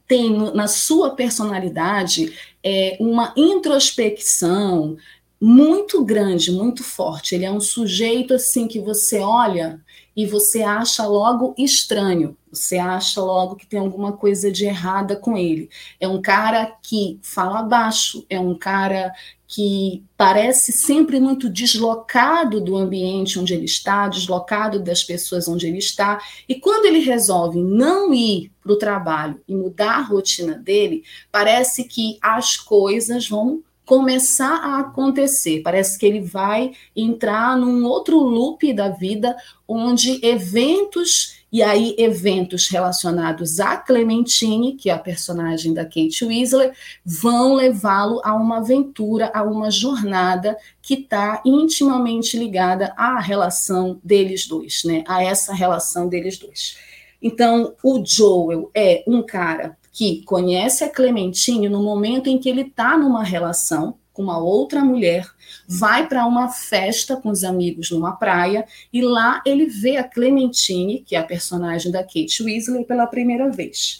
[0.05, 4.97] tem na sua personalidade é, uma introspecção
[5.39, 7.35] muito grande, muito forte.
[7.35, 9.79] Ele é um sujeito assim que você olha
[10.13, 15.37] e você acha logo estranho, você acha logo que tem alguma coisa de errada com
[15.37, 15.69] ele.
[16.01, 19.13] É um cara que fala baixo, é um cara
[19.51, 25.79] que parece sempre muito deslocado do ambiente onde ele está, deslocado das pessoas onde ele
[25.79, 26.21] está.
[26.47, 31.85] E quando ele resolve não ir para o trabalho e mudar a rotina dele, parece
[31.85, 35.63] que as coisas vão começar a acontecer.
[35.63, 39.35] Parece que ele vai entrar num outro loop da vida
[39.67, 46.71] onde eventos e aí eventos relacionados a Clementine, que é a personagem da Kate Weasley,
[47.03, 54.47] vão levá-lo a uma aventura, a uma jornada que está intimamente ligada à relação deles
[54.47, 55.03] dois, né?
[55.07, 56.77] A essa relação deles dois.
[57.21, 62.61] Então, o Joel é um cara que conhece a Clementine no momento em que ele
[62.61, 65.25] está numa relação com uma outra mulher,
[65.67, 71.03] vai para uma festa com os amigos numa praia e lá ele vê a Clementine,
[71.05, 73.99] que é a personagem da Kate Weasley, pela primeira vez.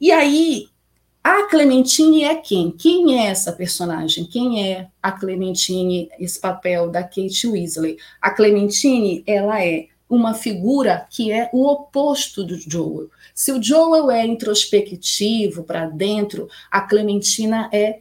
[0.00, 0.66] E aí
[1.24, 2.72] a Clementine é quem?
[2.72, 4.24] Quem é essa personagem?
[4.24, 7.96] Quem é a Clementine, esse papel da Kate Weasley?
[8.20, 13.08] A Clementine, ela é uma figura que é o oposto do Joel.
[13.34, 18.00] Se o Joel é introspectivo para dentro, a Clementina é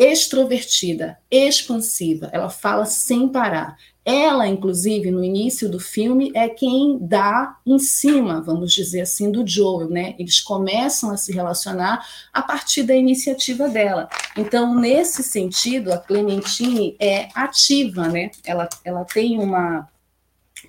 [0.00, 3.76] extrovertida, expansiva, ela fala sem parar.
[4.02, 9.46] Ela, inclusive, no início do filme, é quem dá em cima, vamos dizer assim, do
[9.46, 10.14] Joel, né?
[10.18, 14.08] Eles começam a se relacionar a partir da iniciativa dela.
[14.34, 18.30] Então, nesse sentido, a Clementine é ativa, né?
[18.42, 19.86] Ela, ela tem uma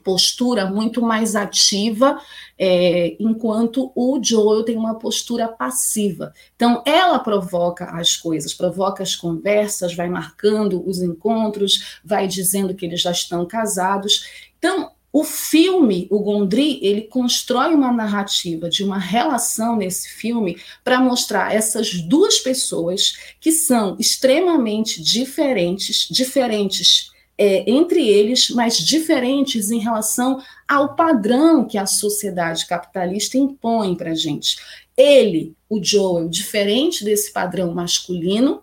[0.03, 2.19] postura muito mais ativa,
[2.57, 6.33] é, enquanto o Joel tem uma postura passiva.
[6.55, 12.85] Então, ela provoca as coisas, provoca as conversas, vai marcando os encontros, vai dizendo que
[12.85, 14.25] eles já estão casados.
[14.57, 21.01] Então, o filme, o Gondry, ele constrói uma narrativa de uma relação nesse filme para
[21.01, 27.11] mostrar essas duas pessoas que são extremamente diferentes, diferentes
[27.43, 34.11] é, entre eles, mas diferentes em relação ao padrão que a sociedade capitalista impõe para
[34.11, 34.57] a gente.
[34.95, 38.61] Ele, o Joel, diferente desse padrão masculino,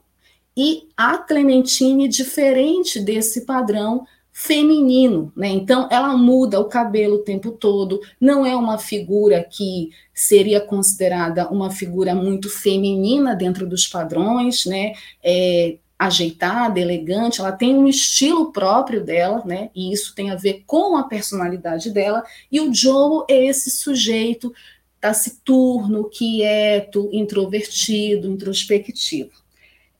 [0.56, 5.48] e a Clementine, diferente desse padrão feminino, né?
[5.48, 11.48] Então ela muda o cabelo o tempo todo, não é uma figura que seria considerada
[11.48, 14.92] uma figura muito feminina dentro dos padrões, né?
[15.20, 19.70] É, ajeitada, elegante, ela tem um estilo próprio dela, né?
[19.74, 22.22] E isso tem a ver com a personalidade dela.
[22.52, 24.54] E o Joe é esse sujeito
[25.00, 29.30] taciturno, quieto, introvertido, introspectivo.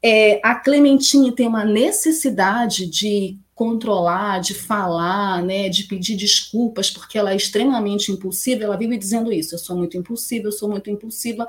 [0.00, 7.18] É, a Clementine tem uma necessidade de controlar, de falar, né, de pedir desculpas, porque
[7.18, 10.88] ela é extremamente impulsiva, ela vive dizendo isso, eu sou muito impulsiva, eu sou muito
[10.88, 11.44] impulsiva,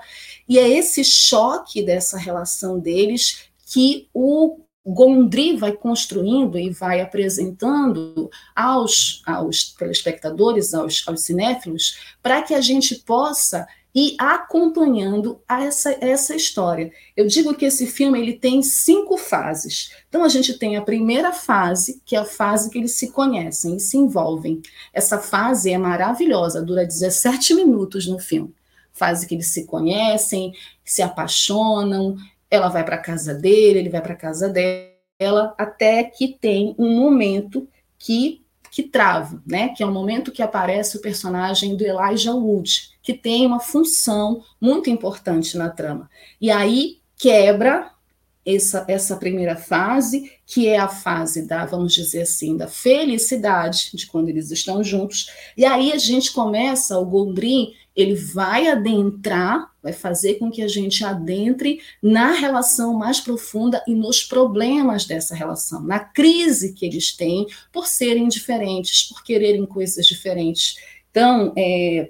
[0.48, 8.30] e é esse choque dessa relação deles que o Gondry vai construindo e vai apresentando
[8.56, 16.36] aos, aos telespectadores, aos, aos cinéfilos, para que a gente possa ir acompanhando essa, essa
[16.36, 16.92] história.
[17.16, 19.92] Eu digo que esse filme ele tem cinco fases.
[20.08, 23.76] Então a gente tem a primeira fase, que é a fase que eles se conhecem
[23.76, 24.62] e se envolvem.
[24.94, 28.54] Essa fase é maravilhosa, dura 17 minutos no filme.
[28.94, 30.54] Fase que eles se conhecem,
[30.84, 32.18] se apaixonam,
[32.50, 36.76] ela vai para a casa dele, ele vai para a casa dela, até que tem
[36.78, 38.42] um momento que
[38.72, 39.70] que trava, né?
[39.70, 44.44] Que é o momento que aparece o personagem do Elijah Wood, que tem uma função
[44.62, 46.10] muito importante na trama.
[46.40, 47.92] E aí quebra
[48.46, 54.08] essa, essa primeira fase, que é a fase da, vamos dizer assim, da felicidade de
[54.08, 55.30] quando eles estão juntos.
[55.58, 60.68] E aí a gente começa, o Gondrin, ele vai adentrar, vai fazer com que a
[60.68, 67.16] gente adentre na relação mais profunda e nos problemas dessa relação, na crise que eles
[67.16, 70.76] têm por serem diferentes, por quererem coisas diferentes.
[71.12, 72.10] Então, é,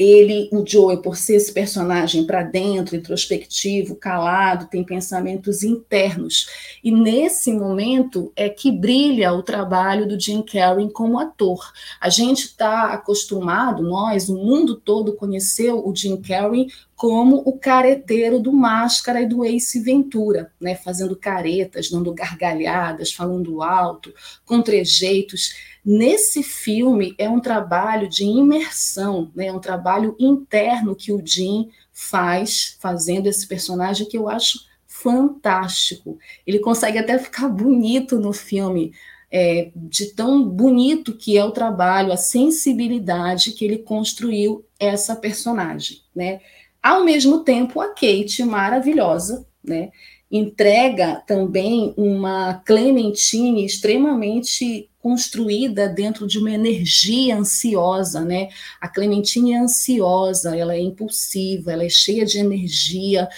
[0.00, 6.48] ele, o Joe, por ser esse personagem para dentro, introspectivo, calado, tem pensamentos internos.
[6.82, 11.70] E nesse momento é que brilha o trabalho do Jim Carrey como ator.
[12.00, 18.40] A gente está acostumado, nós, o mundo todo conheceu o Jim Carrey como o careteiro
[18.40, 24.14] do Máscara e do Ace Ventura, né, fazendo caretas, dando gargalhadas, falando alto,
[24.46, 29.46] com trejeitos Nesse filme é um trabalho de imersão, né?
[29.46, 36.18] é um trabalho interno que o Jim faz, fazendo esse personagem que eu acho fantástico.
[36.46, 38.92] Ele consegue até ficar bonito no filme.
[39.30, 45.98] é, de tão bonito que é o trabalho, a sensibilidade que ele construiu essa personagem,
[46.14, 46.40] né?
[46.82, 49.92] Ao mesmo tempo, a Kate, maravilhosa, né?
[50.30, 58.48] Entrega também uma Clementine extremamente construída dentro de uma energia ansiosa, né?
[58.80, 63.28] A Clementine é ansiosa, ela é impulsiva, ela é cheia de energia,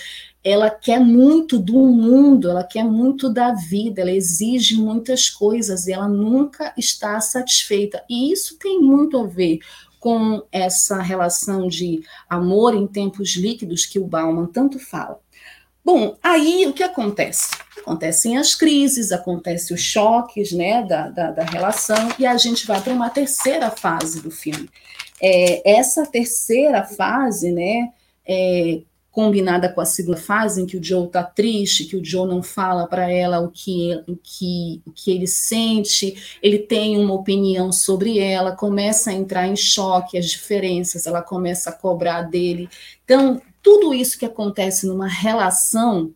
[0.45, 5.93] ela quer muito do mundo, ela quer muito da vida, ela exige muitas coisas e
[5.93, 8.03] ela nunca está satisfeita.
[8.11, 9.61] E isso tem muito a ver
[10.01, 15.21] com essa relação de amor em tempos líquidos que o Bauman tanto fala.
[15.85, 17.51] Bom, aí o que acontece?
[17.81, 22.81] Acontecem as crises, acontecem os choques né, da, da, da relação, e a gente vai
[22.81, 24.71] para uma terceira fase do filme.
[25.21, 27.93] É, essa terceira fase, né,
[28.27, 32.27] é, combinada com a segunda fase, em que o Joe está triste, que o Joe
[32.27, 37.13] não fala para ela o que, o, que, o que ele sente, ele tem uma
[37.13, 42.71] opinião sobre ela, começa a entrar em choque, as diferenças, ela começa a cobrar dele.
[43.05, 46.13] Então, tudo isso que acontece numa relação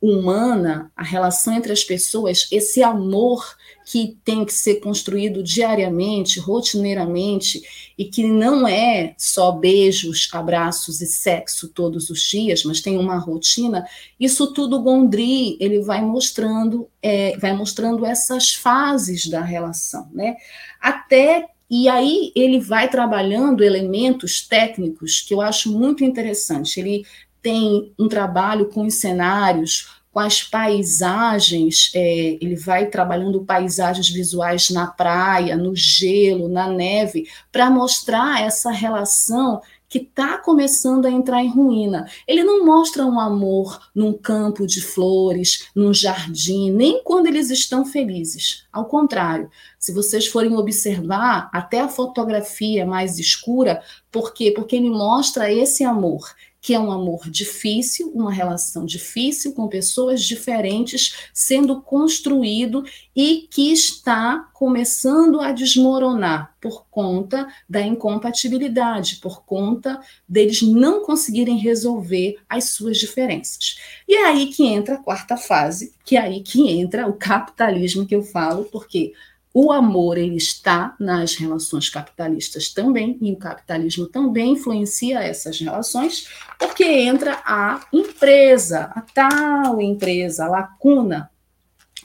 [0.00, 7.62] humana, a relação entre as pessoas, esse amor que tem que ser construído diariamente, rotineiramente,
[7.96, 13.16] e que não é só beijos, abraços e sexo todos os dias, mas tem uma
[13.16, 13.86] rotina.
[14.18, 20.36] Isso tudo Gondry ele vai mostrando, é, vai mostrando essas fases da relação, né?
[20.80, 26.78] Até e aí ele vai trabalhando elementos técnicos que eu acho muito interessante.
[26.78, 27.04] Ele
[27.42, 34.70] tem um trabalho com os cenários, com as paisagens, é, ele vai trabalhando paisagens visuais
[34.70, 41.42] na praia, no gelo, na neve, para mostrar essa relação que está começando a entrar
[41.42, 42.06] em ruína.
[42.26, 47.84] Ele não mostra um amor num campo de flores, num jardim, nem quando eles estão
[47.84, 48.64] felizes.
[48.72, 54.50] Ao contrário, se vocês forem observar, até a fotografia mais escura, por quê?
[54.50, 56.34] Porque ele mostra esse amor
[56.66, 63.70] que é um amor difícil, uma relação difícil com pessoas diferentes sendo construído e que
[63.70, 72.70] está começando a desmoronar por conta da incompatibilidade, por conta deles não conseguirem resolver as
[72.70, 73.78] suas diferenças.
[74.08, 78.04] E é aí que entra a quarta fase, que é aí que entra o capitalismo
[78.04, 79.12] que eu falo, porque
[79.58, 86.28] o amor ele está nas relações capitalistas também, e o capitalismo também influencia essas relações,
[86.58, 91.30] porque entra a empresa, a tal empresa, a lacuna,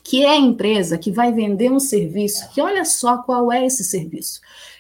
[0.01, 3.83] que é a empresa que vai vender um serviço, que olha só qual é esse
[3.83, 4.39] serviço.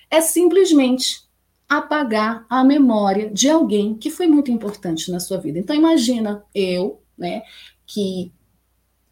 [0.09, 1.23] É simplesmente
[1.67, 5.59] apagar a memória de alguém que foi muito importante na sua vida.
[5.59, 7.41] Então imagina eu, né,
[7.85, 8.31] que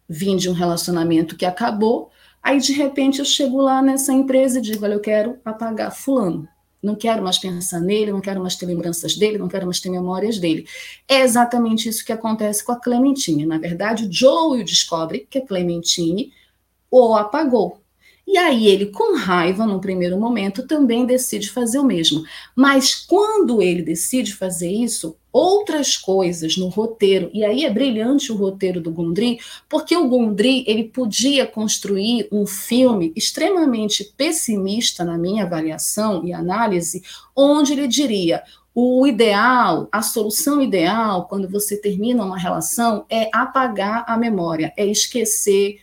[0.08, 2.10] vim de um relacionamento que acabou,
[2.42, 6.48] Aí, de repente, eu chego lá nessa empresa e digo: olha, eu quero apagar Fulano.
[6.82, 9.90] Não quero mais pensar nele, não quero mais ter lembranças dele, não quero mais ter
[9.90, 10.66] memórias dele.
[11.06, 13.44] É exatamente isso que acontece com a Clementine.
[13.44, 16.32] Na verdade, o Joe descobre que a Clementine
[16.90, 17.80] o apagou.
[18.26, 22.22] E aí ele, com raiva, no primeiro momento, também decide fazer o mesmo.
[22.54, 28.36] Mas quando ele decide fazer isso, outras coisas no roteiro, e aí é brilhante o
[28.36, 35.44] roteiro do Gondry, porque o Gondry ele podia construir um filme extremamente pessimista na minha
[35.44, 37.02] avaliação e análise,
[37.34, 38.42] onde ele diria:
[38.74, 44.86] o ideal, a solução ideal, quando você termina uma relação, é apagar a memória, é
[44.86, 45.80] esquecer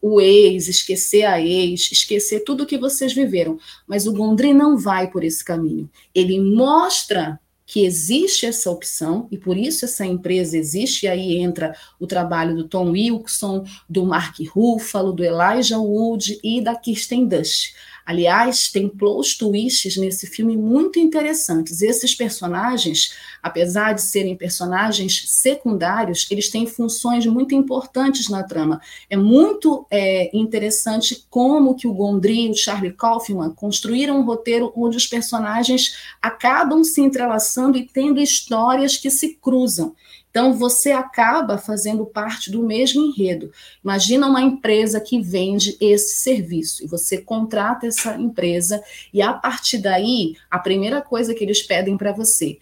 [0.00, 3.58] o ex, esquecer a ex, esquecer tudo que vocês viveram.
[3.86, 5.90] Mas o Gondry não vai por esse caminho.
[6.14, 11.76] Ele mostra que existe essa opção e por isso essa empresa existe, e aí entra
[12.00, 17.74] o trabalho do Tom Wilson, do Mark Ruffalo, do Elijah Wood e da Kirsten Dunst.
[18.08, 21.82] Aliás, tem plot twists nesse filme muito interessantes.
[21.82, 28.80] Esses personagens, apesar de serem personagens secundários, eles têm funções muito importantes na trama.
[29.10, 34.72] É muito é, interessante como que o Gondry e o Charlie Kaufman construíram um roteiro
[34.74, 39.94] onde os personagens acabam se entrelaçando e tendo histórias que se cruzam.
[40.30, 43.50] Então, você acaba fazendo parte do mesmo enredo.
[43.82, 49.78] Imagina uma empresa que vende esse serviço e você contrata essa empresa e a partir
[49.78, 52.58] daí, a primeira coisa que eles pedem para você,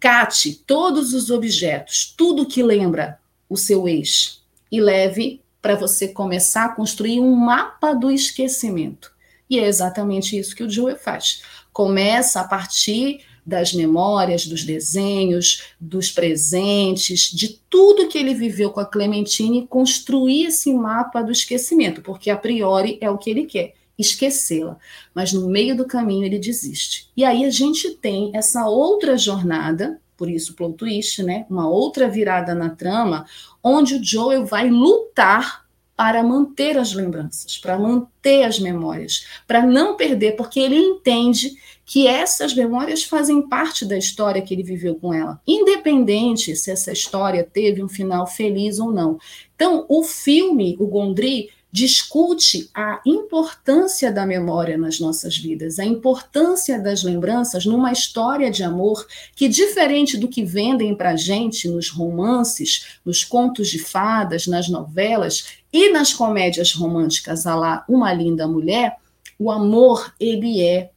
[0.00, 6.66] cate todos os objetos, tudo que lembra o seu ex e leve para você começar
[6.66, 9.12] a construir um mapa do esquecimento.
[9.48, 11.42] E é exatamente isso que o Joe faz.
[11.72, 18.80] Começa a partir das memórias, dos desenhos, dos presentes, de tudo que ele viveu com
[18.80, 23.74] a Clementine construir esse mapa do esquecimento, porque a priori é o que ele quer
[23.98, 24.76] esquecê-la.
[25.14, 27.10] Mas no meio do caminho ele desiste.
[27.16, 31.46] E aí a gente tem essa outra jornada, por isso plot twist, né?
[31.50, 33.26] Uma outra virada na trama,
[33.62, 35.63] onde o Joel vai lutar
[35.96, 41.52] para manter as lembranças, para manter as memórias, para não perder, porque ele entende
[41.86, 46.92] que essas memórias fazem parte da história que ele viveu com ela, independente se essa
[46.92, 49.18] história teve um final feliz ou não.
[49.54, 56.80] Então, o filme, o Gondry, discute a importância da memória nas nossas vidas, a importância
[56.80, 59.04] das lembranças numa história de amor
[59.34, 65.46] que, diferente do que vendem para gente nos romances, nos contos de fadas, nas novelas
[65.72, 68.96] e nas comédias românticas, a lá Uma Linda Mulher,
[69.36, 70.92] o amor ele é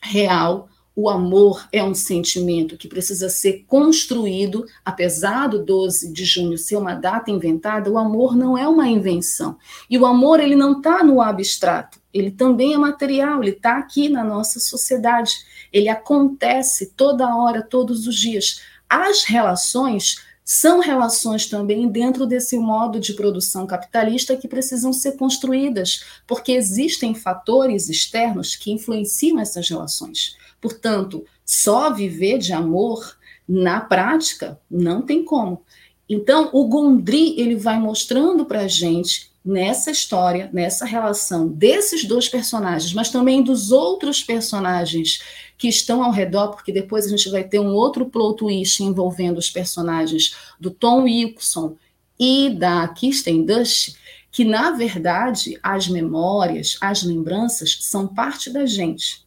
[0.00, 6.56] real, o amor é um sentimento que precisa ser construído, apesar do 12 de junho
[6.56, 9.56] ser uma data inventada, o amor não é uma invenção.
[9.90, 14.08] E o amor ele não está no abstrato, ele também é material, ele está aqui
[14.08, 15.32] na nossa sociedade.
[15.72, 18.60] Ele acontece toda hora, todos os dias.
[18.88, 26.04] As relações são relações também dentro desse modo de produção capitalista que precisam ser construídas,
[26.26, 30.36] porque existem fatores externos que influenciam essas relações.
[30.64, 35.60] Portanto, só viver de amor na prática não tem como.
[36.08, 42.30] Então, o Gondry ele vai mostrando para a gente nessa história, nessa relação desses dois
[42.30, 45.20] personagens, mas também dos outros personagens
[45.58, 49.36] que estão ao redor, porque depois a gente vai ter um outro plot twist envolvendo
[49.36, 51.76] os personagens do Tom Wilson
[52.18, 53.96] e da Kirsten Dust,
[54.32, 59.23] que na verdade as memórias, as lembranças são parte da gente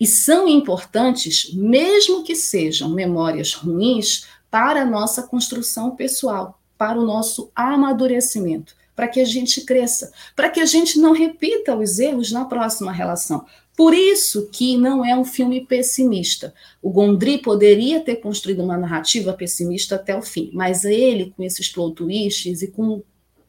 [0.00, 7.04] e são importantes, mesmo que sejam memórias ruins, para a nossa construção pessoal, para o
[7.04, 12.32] nosso amadurecimento, para que a gente cresça, para que a gente não repita os erros
[12.32, 13.44] na próxima relação.
[13.76, 16.52] Por isso que não é um filme pessimista.
[16.82, 21.68] O Gondry poderia ter construído uma narrativa pessimista até o fim, mas ele, com esses
[21.68, 23.02] plot twists e com,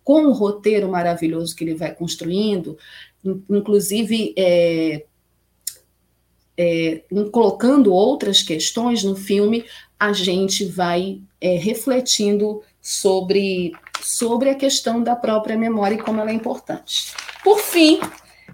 [0.03, 2.77] com o roteiro maravilhoso que ele vai construindo,
[3.49, 5.05] inclusive é,
[6.61, 9.63] é, colocando outras questões no filme,
[9.97, 16.31] a gente vai é, refletindo sobre, sobre a questão da própria memória e como ela
[16.31, 17.13] é importante.
[17.45, 18.01] Por fim,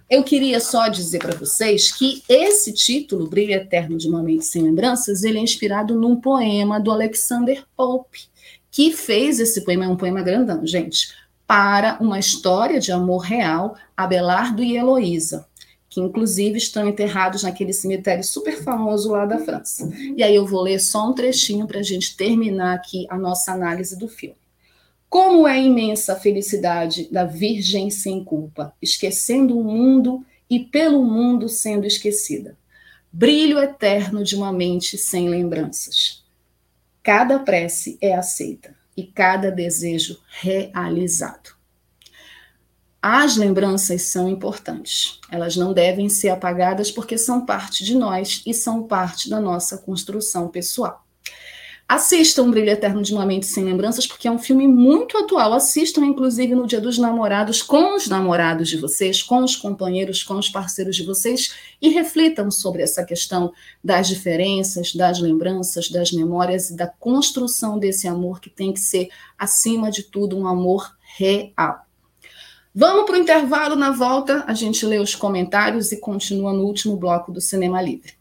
[0.07, 4.61] eu queria só dizer para vocês que esse título, Brilho Eterno de uma Mente Sem
[4.61, 8.29] Lembranças, ele é inspirado num poema do Alexander Pope,
[8.69, 11.11] que fez esse poema, é um poema grandão, gente,
[11.47, 15.47] para uma história de amor real, Abelardo e Heloísa
[15.95, 19.89] que inclusive estão enterrados naquele cemitério super famoso lá da França.
[20.13, 23.53] E aí eu vou ler só um trechinho para a gente terminar aqui a nossa
[23.53, 24.35] análise do filme.
[25.07, 31.47] Como é imensa a felicidade da Virgem sem culpa, esquecendo o mundo e pelo mundo
[31.47, 32.57] sendo esquecida.
[33.09, 36.25] Brilho eterno de uma mente sem lembranças.
[37.01, 41.54] Cada prece é aceita e cada desejo realizado.
[43.07, 45.19] As lembranças são importantes.
[45.29, 49.77] Elas não devem ser apagadas porque são parte de nós e são parte da nossa
[49.77, 51.05] construção pessoal.
[51.87, 55.53] Assistam Brilho Eterno de uma Mente Sem Lembranças, porque é um filme muito atual.
[55.53, 60.33] Assistam, inclusive, no Dia dos Namorados, com os namorados de vocês, com os companheiros, com
[60.39, 63.53] os parceiros de vocês, e reflitam sobre essa questão
[63.83, 69.09] das diferenças, das lembranças, das memórias e da construção desse amor que tem que ser,
[69.37, 71.84] acima de tudo, um amor real.
[72.77, 76.97] Vamos para o intervalo, na volta a gente lê os comentários e continua no último
[76.97, 78.13] bloco do Cinema Livre.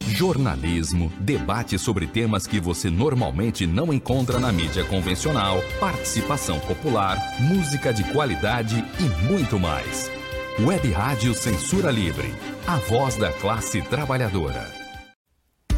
[0.00, 7.92] Jornalismo, debate sobre temas que você normalmente não encontra na mídia convencional, participação popular, música
[7.92, 10.10] de qualidade e muito mais.
[10.60, 12.32] Web Rádio Censura Livre,
[12.66, 14.83] a voz da classe trabalhadora.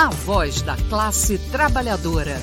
[0.00, 2.36] A voz da classe trabalhadora.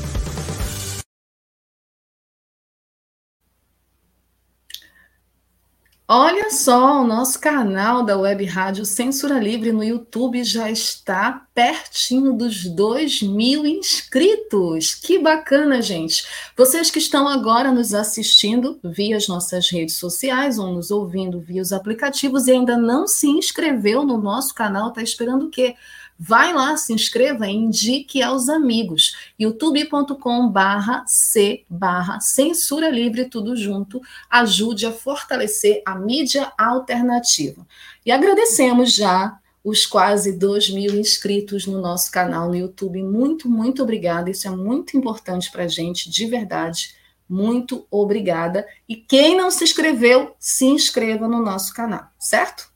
[6.08, 12.32] Olha só, o nosso canal da Web Rádio Censura Livre no YouTube já está pertinho
[12.34, 14.94] dos 2 mil inscritos.
[14.94, 16.28] Que bacana, gente!
[16.56, 21.64] Vocês que estão agora nos assistindo via as nossas redes sociais ou nos ouvindo via
[21.64, 25.76] os aplicativos e ainda não se inscreveu no nosso canal, está esperando o quê?
[26.20, 29.16] Vai lá, se inscreva e indique aos amigos.
[29.38, 34.02] youtube.com barra C barra Censura Livre, tudo junto.
[34.30, 37.66] Ajude a fortalecer a mídia alternativa.
[38.06, 43.04] E agradecemos já os quase 2 mil inscritos no nosso canal no YouTube.
[43.04, 44.30] Muito, muito obrigada.
[44.30, 46.96] Isso é muito importante para a gente, de verdade.
[47.30, 48.66] Muito obrigada.
[48.88, 52.72] E quem não se inscreveu, se inscreva no nosso canal, certo?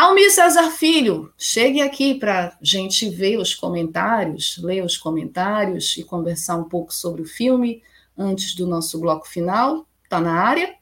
[0.00, 6.04] Almir César Filho, chegue aqui para a gente ver os comentários, ler os comentários e
[6.04, 7.82] conversar um pouco sobre o filme
[8.16, 9.88] antes do nosso bloco final.
[10.04, 10.78] Está na área?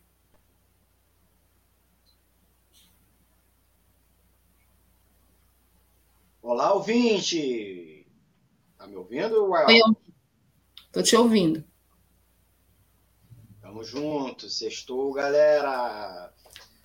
[6.43, 8.07] Olá, ouvinte!
[8.73, 9.81] Está me ouvindo, Oi,
[10.89, 11.65] Estou te ouvindo.
[13.63, 16.31] Tamo junto, sextou, galera!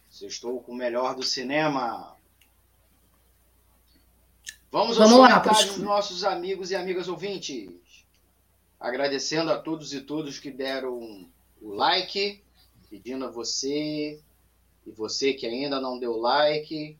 [0.09, 2.20] Sextou com o melhor do cinema.
[4.71, 8.05] Vamos, Vamos aos lá, comentários dos nossos amigos e amigas ouvintes.
[8.79, 11.29] Agradecendo a todos e todas que deram
[11.61, 12.41] o like,
[12.89, 14.21] pedindo a você
[14.87, 16.97] e você que ainda não deu like,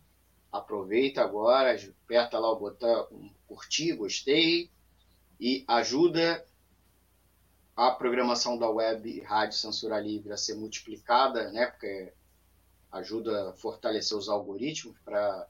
[0.51, 3.07] aproveita agora, aperta lá o botão
[3.47, 4.69] curtir, gostei
[5.39, 6.45] e ajuda
[7.74, 11.67] a programação da web Rádio Censura Livre a ser multiplicada, né?
[11.67, 12.11] Porque
[12.91, 15.47] ajuda a fortalecer os algoritmos para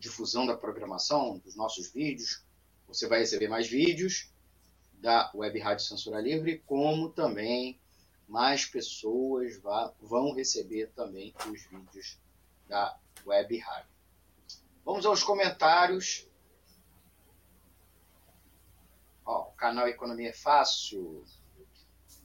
[0.00, 2.42] difusão da programação dos nossos vídeos.
[2.88, 4.32] Você vai receber mais vídeos
[4.94, 7.78] da Web Rádio Censura Livre, como também
[8.26, 9.60] mais pessoas
[10.00, 12.18] vão receber também os vídeos
[12.66, 13.90] da Web Rádio.
[14.84, 16.26] Vamos aos comentários.
[19.24, 21.24] Ó, o canal Economia é Fácil.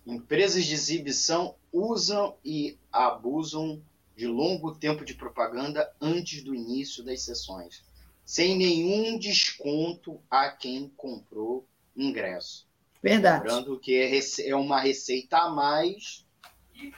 [0.06, 3.84] Empresas de exibição usam e abusam
[4.16, 7.84] de longo tempo de propaganda antes do início das sessões,
[8.24, 12.68] sem nenhum desconto a quem comprou ingresso.
[13.02, 13.44] Verdade.
[13.44, 16.26] Lembrando que é, é uma receita a mais,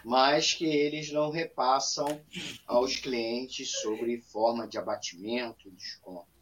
[0.06, 2.22] mas que eles não repassam
[2.66, 6.37] aos clientes sobre forma de abatimento, desconto.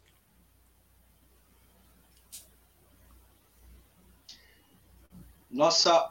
[5.56, 6.10] Nossa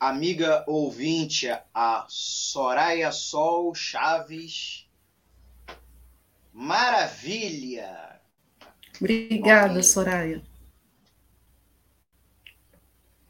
[0.00, 4.90] amiga ouvinte, a Soraya Sol Chaves.
[6.52, 8.20] Maravilha!
[9.00, 10.42] Obrigada, Soraya.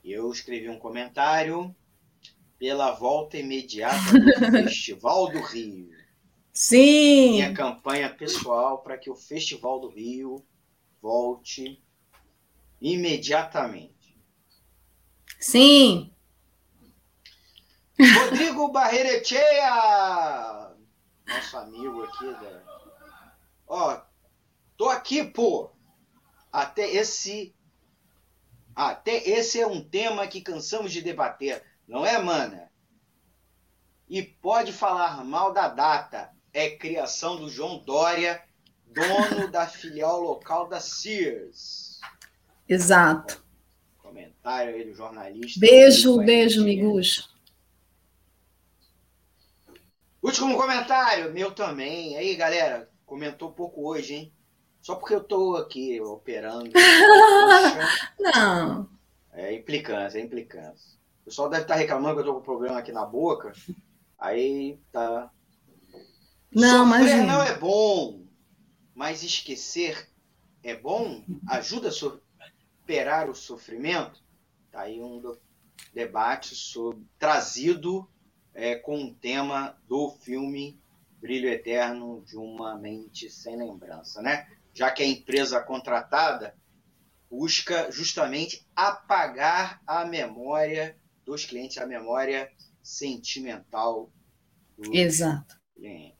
[0.02, 1.76] Eu escrevi um comentário
[2.58, 4.32] pela volta imediata do
[4.64, 5.90] Festival do Rio.
[6.54, 7.32] Sim!
[7.32, 10.42] Minha campanha pessoal para que o Festival do Rio
[11.02, 11.84] volte
[12.80, 13.99] imediatamente.
[15.40, 16.12] Sim.
[17.98, 20.70] Rodrigo Barrerecheia!
[21.26, 22.62] Nosso amigo aqui da.
[23.66, 24.02] Ó,
[24.76, 25.70] tô aqui, pô!
[26.52, 27.54] Até esse.
[28.76, 32.70] Até esse é um tema que cansamos de debater, não é, mana?
[34.08, 36.30] E pode falar mal da data.
[36.52, 38.42] É criação do João Dória,
[38.86, 42.00] dono da filial local da Sears.
[42.68, 43.49] Exato
[44.10, 45.60] comentário aí do jornalista.
[45.60, 47.30] Beijo, beijo, Miguxo.
[50.20, 52.16] Último comentário, meu também.
[52.16, 54.32] Aí, galera, comentou pouco hoje, hein?
[54.82, 56.70] Só porque eu tô aqui operando.
[58.18, 58.88] Não.
[59.32, 60.98] É implicância, é implicância.
[61.22, 63.52] O pessoal deve estar tá reclamando que eu tô com problema aqui na boca.
[64.18, 65.30] Aí tá.
[66.52, 67.06] Não, mas.
[67.24, 68.24] Não é bom,
[68.94, 70.08] mas esquecer
[70.62, 71.24] é bom?
[71.46, 71.92] Ajuda a
[72.90, 74.20] superar o sofrimento?
[74.72, 75.22] Tá aí um
[75.94, 78.10] debate sobre, trazido
[78.52, 80.76] é, com o tema do filme
[81.20, 84.50] Brilho Eterno de uma Mente Sem Lembrança, né?
[84.74, 86.56] Já que a empresa contratada
[87.30, 92.50] busca justamente apagar a memória dos clientes, a memória
[92.82, 94.10] sentimental
[94.76, 95.54] do Exato.
[95.76, 96.18] cliente.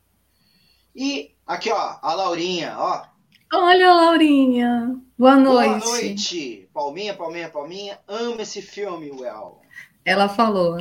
[0.95, 3.09] E aqui, ó, a Laurinha, ó.
[3.53, 4.97] Olha, Laurinha.
[5.19, 5.81] Boa noite.
[5.81, 6.69] Boa noite.
[6.73, 7.99] Palminha, palminha, palminha.
[8.07, 9.61] Amo esse filme, Well.
[10.05, 10.79] Ela falou.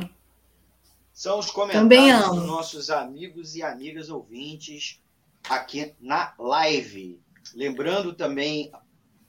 [1.12, 5.02] São os comentários dos nossos amigos e amigas ouvintes
[5.48, 7.20] aqui na live.
[7.56, 8.70] Lembrando também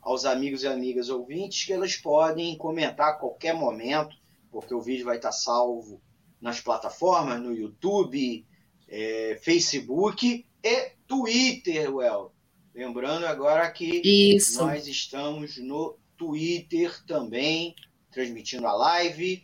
[0.03, 4.15] aos amigos e amigas ouvintes que elas podem comentar a qualquer momento,
[4.51, 5.99] porque o vídeo vai estar salvo
[6.39, 8.45] nas plataformas, no YouTube,
[8.87, 12.31] é, Facebook e Twitter, Well.
[12.74, 14.01] Lembrando agora que
[14.36, 14.63] Isso.
[14.63, 17.76] nós estamos no Twitter também,
[18.11, 19.43] transmitindo a live.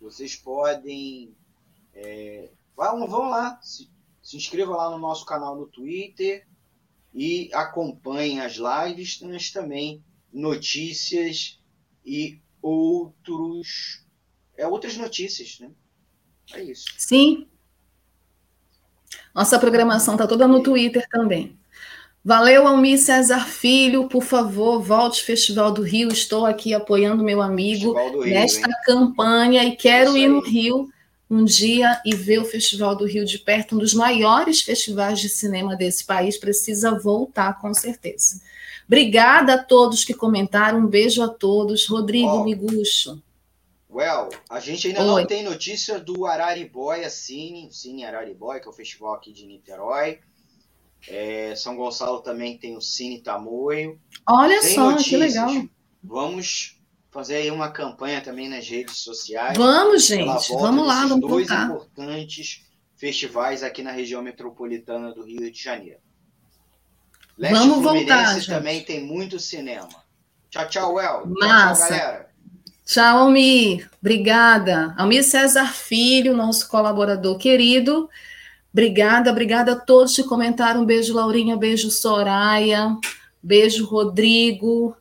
[0.00, 1.34] Vocês podem
[1.94, 3.90] é, vão, vão lá, se,
[4.22, 6.46] se inscrevam lá no nosso canal no Twitter
[7.14, 11.58] e acompanhem as lives, mas também notícias
[12.04, 14.04] e outros
[14.56, 15.70] é outras notícias, né?
[16.52, 16.86] É isso.
[16.96, 17.48] Sim.
[19.34, 21.58] Nossa programação está toda no Twitter também.
[22.26, 24.08] Valeu, Almir César Filho.
[24.08, 26.08] Por favor, volte Festival do Rio.
[26.08, 28.74] Estou aqui apoiando meu amigo Rio, nesta hein?
[28.84, 30.90] campanha e quero ir no Rio
[31.30, 35.28] um dia e ver o Festival do Rio de perto, um dos maiores festivais de
[35.28, 38.40] cinema desse país, precisa voltar com certeza.
[38.88, 41.86] Obrigada a todos que comentaram, um beijo a todos.
[41.86, 43.22] Rodrigo oh, Miguxo.
[43.88, 45.06] Well, a gente ainda Oi.
[45.06, 50.18] não tem notícia do Araribóia Cine, Cine Araribóia, que é o festival aqui de Niterói.
[51.08, 54.00] É, São Gonçalo também tem o Cine Tamoio.
[54.28, 55.08] Olha tem só, notícias.
[55.08, 55.68] que legal.
[56.02, 56.80] Vamos
[57.10, 59.56] fazer aí uma campanha também nas redes sociais.
[59.56, 61.64] Vamos, gente, vamos lá, vamos dois voltar.
[61.66, 62.64] importantes
[62.96, 66.00] festivais aqui na região metropolitana do Rio de Janeiro.
[67.38, 68.48] Leste vamos Fluminense voltar, gente.
[68.48, 69.88] também tem muito cinema.
[70.50, 71.26] Tchau, tchau, El.
[71.26, 71.86] Massa.
[71.86, 72.30] Tchau, tchau, galera.
[72.84, 73.90] Tchau, Almir.
[74.00, 74.94] Obrigada.
[74.96, 78.08] Almir César Filho, nosso colaborador querido.
[78.76, 80.84] Obrigada, obrigada a todos que comentaram.
[80.84, 81.56] Beijo, Laurinha.
[81.56, 82.94] Beijo, Soraya.
[83.42, 84.94] Beijo, Rodrigo.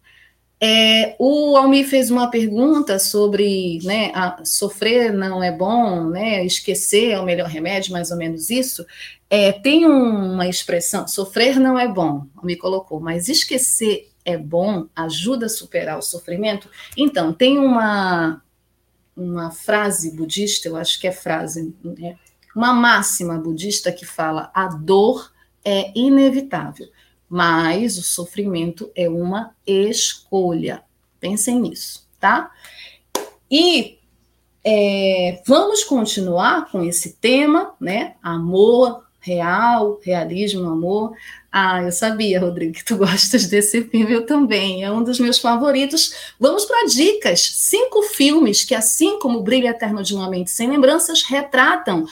[0.61, 4.13] É, o Almir fez uma pergunta sobre né,
[4.45, 8.86] sofrer não é bom, né, esquecer é o melhor remédio, mais ou menos isso.
[9.30, 15.47] É, tem uma expressão, sofrer não é bom, me colocou, mas esquecer é bom, ajuda
[15.47, 16.69] a superar o sofrimento.
[16.95, 18.41] Então, tem uma,
[19.17, 22.15] uma frase budista, eu acho que é frase, né,
[22.56, 25.32] uma máxima budista que fala: a dor
[25.64, 26.88] é inevitável
[27.30, 30.84] mas o sofrimento é uma escolha.
[31.20, 32.51] Pensem nisso, tá?
[33.49, 33.97] E
[34.64, 38.16] é, vamos continuar com esse tema, né?
[38.22, 41.14] Amor real, realismo, amor.
[41.51, 44.84] Ah, eu sabia, Rodrigo, que tu gostas desse filme, eu também.
[44.84, 46.14] É um dos meus favoritos.
[46.39, 47.41] Vamos para dicas.
[47.56, 52.06] Cinco filmes que, assim como Brilho Eterno de uma Mente Sem Lembranças, retratam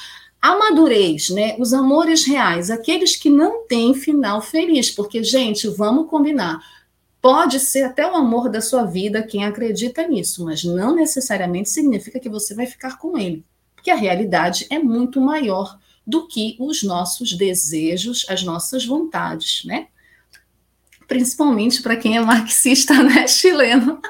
[0.44, 1.56] a madurez, né?
[1.58, 6.62] Os amores reais, aqueles que não têm final feliz, porque, gente, vamos combinar.
[7.22, 12.20] Pode ser até o amor da sua vida quem acredita nisso, mas não necessariamente significa
[12.20, 16.84] que você vai ficar com ele, porque a realidade é muito maior do que os
[16.84, 19.88] nossos desejos, as nossas vontades, né?
[21.08, 24.02] Principalmente para quem é marxista, né, chileno.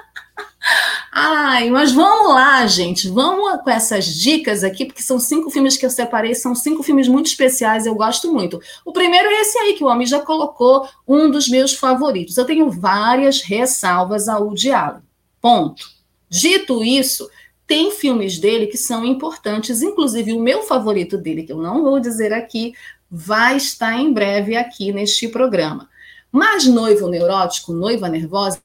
[1.16, 3.08] Ai, mas vamos lá, gente.
[3.08, 7.08] Vamos com essas dicas aqui, porque são cinco filmes que eu separei, são cinco filmes
[7.08, 8.60] muito especiais, eu gosto muito.
[8.84, 12.36] O primeiro é esse aí, que o homem já colocou, um dos meus favoritos.
[12.36, 15.04] Eu tenho várias ressalvas ao Allen.
[15.40, 15.86] Ponto.
[16.28, 17.30] Dito isso,
[17.68, 22.00] tem filmes dele que são importantes, inclusive o meu favorito dele, que eu não vou
[22.00, 22.74] dizer aqui,
[23.10, 25.88] vai estar em breve aqui neste programa.
[26.32, 28.60] Mas Noivo Neurótico, Noiva Nervosa,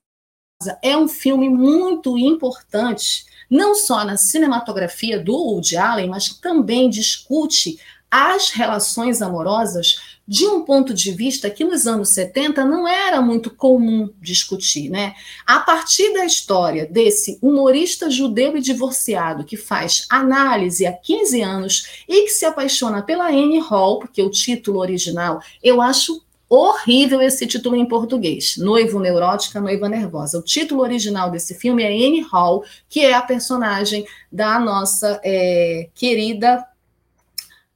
[0.83, 7.79] é um filme muito importante, não só na cinematografia do Woody Allen, mas também discute
[8.11, 13.51] as relações amorosas de um ponto de vista que nos anos 70 não era muito
[13.51, 15.15] comum discutir, né?
[15.47, 22.05] A partir da história desse humorista judeu e divorciado que faz análise há 15 anos
[22.09, 27.47] e que se apaixona pela Anne Hall, porque o título original eu acho horrível esse
[27.47, 30.39] título em português, Noivo Neurótica, Noiva Nervosa.
[30.39, 35.89] O título original desse filme é Anne Hall, que é a personagem da nossa é,
[35.95, 36.65] querida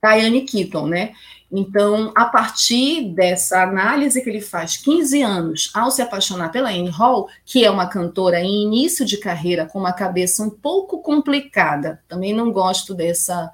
[0.03, 1.13] Diane Keaton, né?
[1.55, 6.89] Então, a partir dessa análise que ele faz 15 anos ao se apaixonar pela Anne
[6.89, 12.03] Hall, que é uma cantora em início de carreira com uma cabeça um pouco complicada,
[12.09, 13.53] também não gosto dessa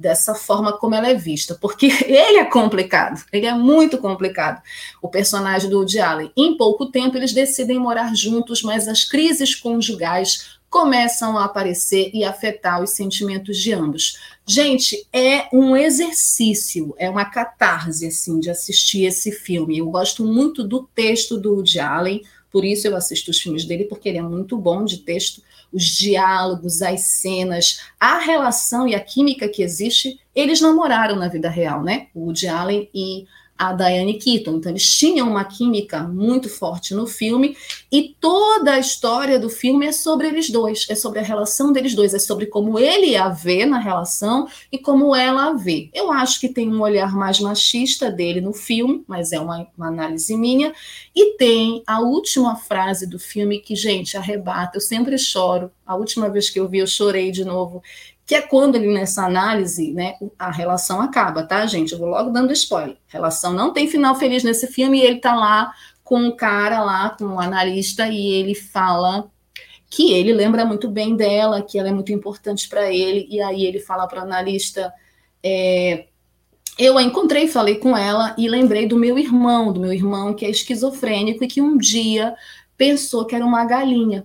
[0.00, 4.62] dessa forma como ela é vista, porque ele é complicado, ele é muito complicado.
[5.02, 9.54] O personagem do Woody Allen, em pouco tempo eles decidem morar juntos, mas as crises
[9.54, 14.18] conjugais começam a aparecer e afetar os sentimentos de ambos.
[14.46, 19.78] Gente, é um exercício, é uma catarse assim de assistir esse filme.
[19.78, 23.84] Eu gosto muito do texto do Woody Allen, por isso eu assisto os filmes dele
[23.84, 29.00] porque ele é muito bom de texto, os diálogos, as cenas, a relação e a
[29.00, 30.18] química que existe.
[30.34, 32.08] Eles namoraram na vida real, né?
[32.14, 33.26] O Woody Allen e
[33.60, 34.56] a Diane Keaton.
[34.56, 37.54] Então, eles tinham uma química muito forte no filme,
[37.92, 41.94] e toda a história do filme é sobre eles dois, é sobre a relação deles
[41.94, 45.90] dois, é sobre como ele a vê na relação e como ela a vê.
[45.92, 49.88] Eu acho que tem um olhar mais machista dele no filme, mas é uma, uma
[49.88, 50.72] análise minha,
[51.14, 54.78] e tem a última frase do filme que, gente, arrebata.
[54.78, 55.70] Eu sempre choro.
[55.84, 57.82] A última vez que eu vi, eu chorei de novo
[58.30, 61.92] que é quando ele, nessa análise, né, a relação acaba, tá, gente?
[61.94, 62.96] Eu vou logo dando spoiler.
[63.08, 65.72] A relação não tem final feliz nesse filme e ele tá lá
[66.04, 69.28] com um cara lá, com um analista, e ele fala
[69.90, 73.64] que ele lembra muito bem dela, que ela é muito importante para ele, e aí
[73.64, 74.92] ele fala para o analista.
[75.42, 76.06] É,
[76.78, 80.46] eu a encontrei, falei com ela e lembrei do meu irmão, do meu irmão que
[80.46, 82.36] é esquizofrênico e que um dia
[82.76, 84.24] pensou que era uma galinha.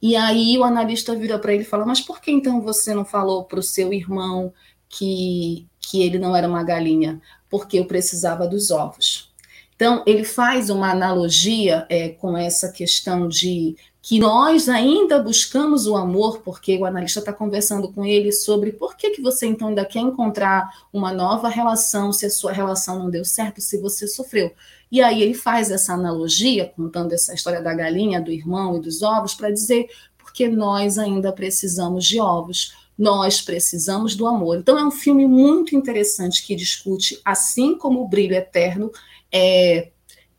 [0.00, 3.04] E aí o analista vira para ele e fala: Mas por que então você não
[3.04, 4.52] falou para o seu irmão
[4.88, 7.20] que, que ele não era uma galinha?
[7.48, 9.32] Porque eu precisava dos ovos.
[9.76, 15.96] Então, ele faz uma analogia é, com essa questão de que nós ainda buscamos o
[15.96, 19.84] amor, porque o analista está conversando com ele sobre por que, que você então ainda
[19.84, 24.52] quer encontrar uma nova relação se a sua relação não deu certo, se você sofreu.
[24.90, 29.02] E aí ele faz essa analogia, contando essa história da galinha, do irmão e dos
[29.02, 34.58] ovos, para dizer porque nós ainda precisamos de ovos, nós precisamos do amor.
[34.58, 38.90] Então é um filme muito interessante que discute, assim como o Brilho Eterno,
[39.32, 39.90] é,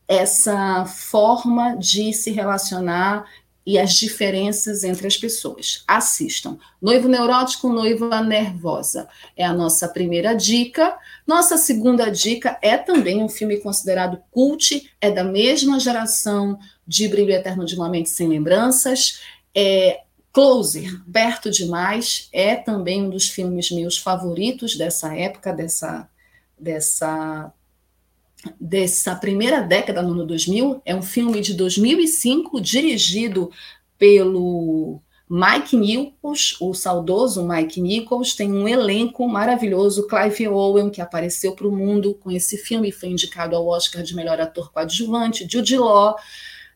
[0.06, 3.26] essa forma de se relacionar
[3.68, 5.84] e as diferenças entre as pessoas.
[5.86, 6.58] Assistam.
[6.80, 9.06] Noivo Neurótico, Noiva Nervosa.
[9.36, 10.96] É a nossa primeira dica.
[11.28, 17.32] Nossa segunda dica é também um filme considerado cult, é da mesma geração de Brilho
[17.32, 19.20] Eterno de uma Mente Sem Lembranças.
[19.54, 20.00] É
[20.32, 26.08] Closer, Perto Demais, é também um dos filmes meus favoritos dessa época, dessa,
[26.58, 27.52] dessa
[28.58, 33.50] dessa primeira década, no ano 2000, é um filme de 2005, dirigido
[33.98, 35.00] pelo
[35.30, 41.68] Mike Nichols, o saudoso Mike Nichols, tem um elenco maravilhoso, Clive Owen, que apareceu para
[41.68, 46.16] o mundo com esse filme, foi indicado ao Oscar de melhor ator coadjuvante, Jude Law,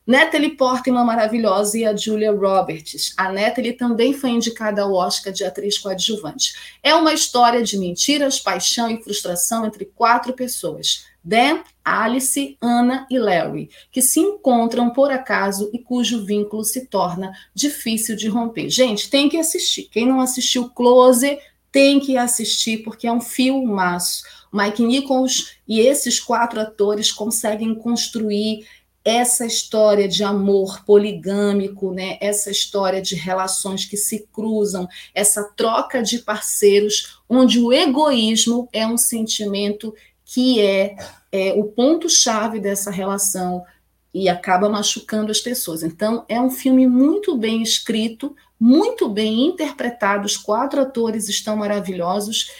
[0.05, 3.13] Natalie Portman maravilhosa e a Julia Roberts.
[3.15, 6.53] A Natalie também foi indicada ao Oscar de atriz coadjuvante.
[6.83, 11.05] É uma história de mentiras, paixão e frustração entre quatro pessoas.
[11.23, 17.31] Dan, Alice, Anna e Larry, que se encontram por acaso e cujo vínculo se torna
[17.53, 18.69] difícil de romper.
[18.69, 19.89] Gente, tem que assistir.
[19.91, 21.39] Quem não assistiu Close,
[21.71, 24.23] tem que assistir, porque é um filmaço.
[24.51, 28.67] Mike Nichols e esses quatro atores conseguem construir
[29.03, 32.17] essa história de amor poligâmico, né?
[32.21, 38.87] Essa história de relações que se cruzam, essa troca de parceiros, onde o egoísmo é
[38.87, 39.93] um sentimento
[40.33, 40.95] que é,
[41.31, 43.63] é o ponto-chave dessa relação
[44.11, 45.83] e acaba machucando as pessoas.
[45.83, 52.51] Então, é um filme muito bem escrito, muito bem interpretado, os quatro atores estão maravilhosos,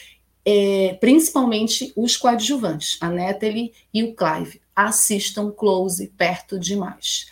[0.46, 4.62] é, principalmente os coadjuvantes, a Natalie e o Clive.
[4.76, 7.28] Assistam Close, perto demais.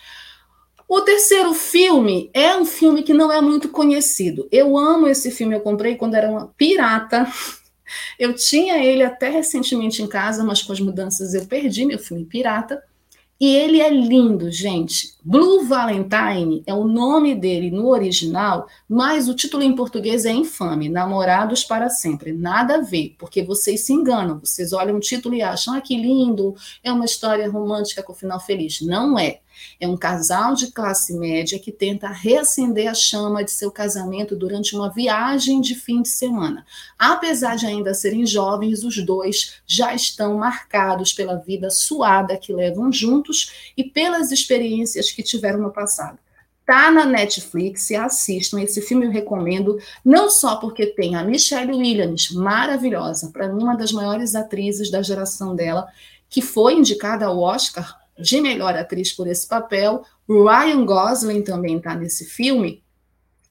[0.87, 4.47] O terceiro filme é um filme que não é muito conhecido.
[4.51, 7.27] Eu amo esse filme, eu comprei quando era uma pirata,
[8.19, 12.25] eu tinha ele até recentemente em casa, mas com as mudanças eu perdi meu filme
[12.25, 12.81] pirata.
[13.41, 15.15] E ele é lindo, gente.
[15.23, 20.89] Blue Valentine é o nome dele no original, mas o título em português é infame,
[20.89, 22.33] Namorados para Sempre.
[22.33, 24.39] Nada a ver, porque vocês se enganam.
[24.39, 26.53] Vocês olham o título e acham, ah, que lindo,
[26.83, 28.79] é uma história romântica com final feliz.
[28.79, 29.39] Não é.
[29.79, 34.75] É um casal de classe média que tenta reacender a chama de seu casamento durante
[34.75, 36.65] uma viagem de fim de semana.
[36.97, 42.91] Apesar de ainda serem jovens, os dois já estão marcados pela vida suada que levam
[42.91, 46.19] juntos e pelas experiências que tiveram no passado.
[46.65, 52.31] Tá na Netflix, assistam esse filme, eu recomendo, não só porque tem a Michelle Williams,
[52.31, 55.87] maravilhosa, para mim uma das maiores atrizes da geração dela,
[56.29, 60.03] que foi indicada ao Oscar de melhor atriz por esse papel.
[60.27, 62.83] Ryan Gosling também está nesse filme,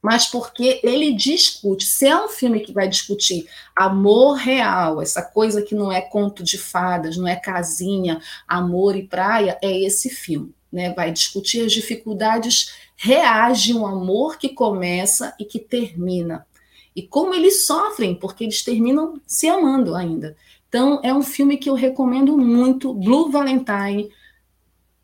[0.02, 1.84] mas porque ele discute.
[1.84, 3.46] Se é um filme que vai discutir
[3.76, 9.06] amor real, essa coisa que não é conto de fadas, não é casinha, amor e
[9.06, 10.54] praia, é esse filme.
[10.72, 10.92] Né?
[10.94, 16.46] Vai discutir as dificuldades reais de um amor que começa e que termina.
[16.94, 20.36] E como eles sofrem, porque eles terminam se amando ainda.
[20.68, 24.10] Então, é um filme que eu recomendo muito, Blue Valentine,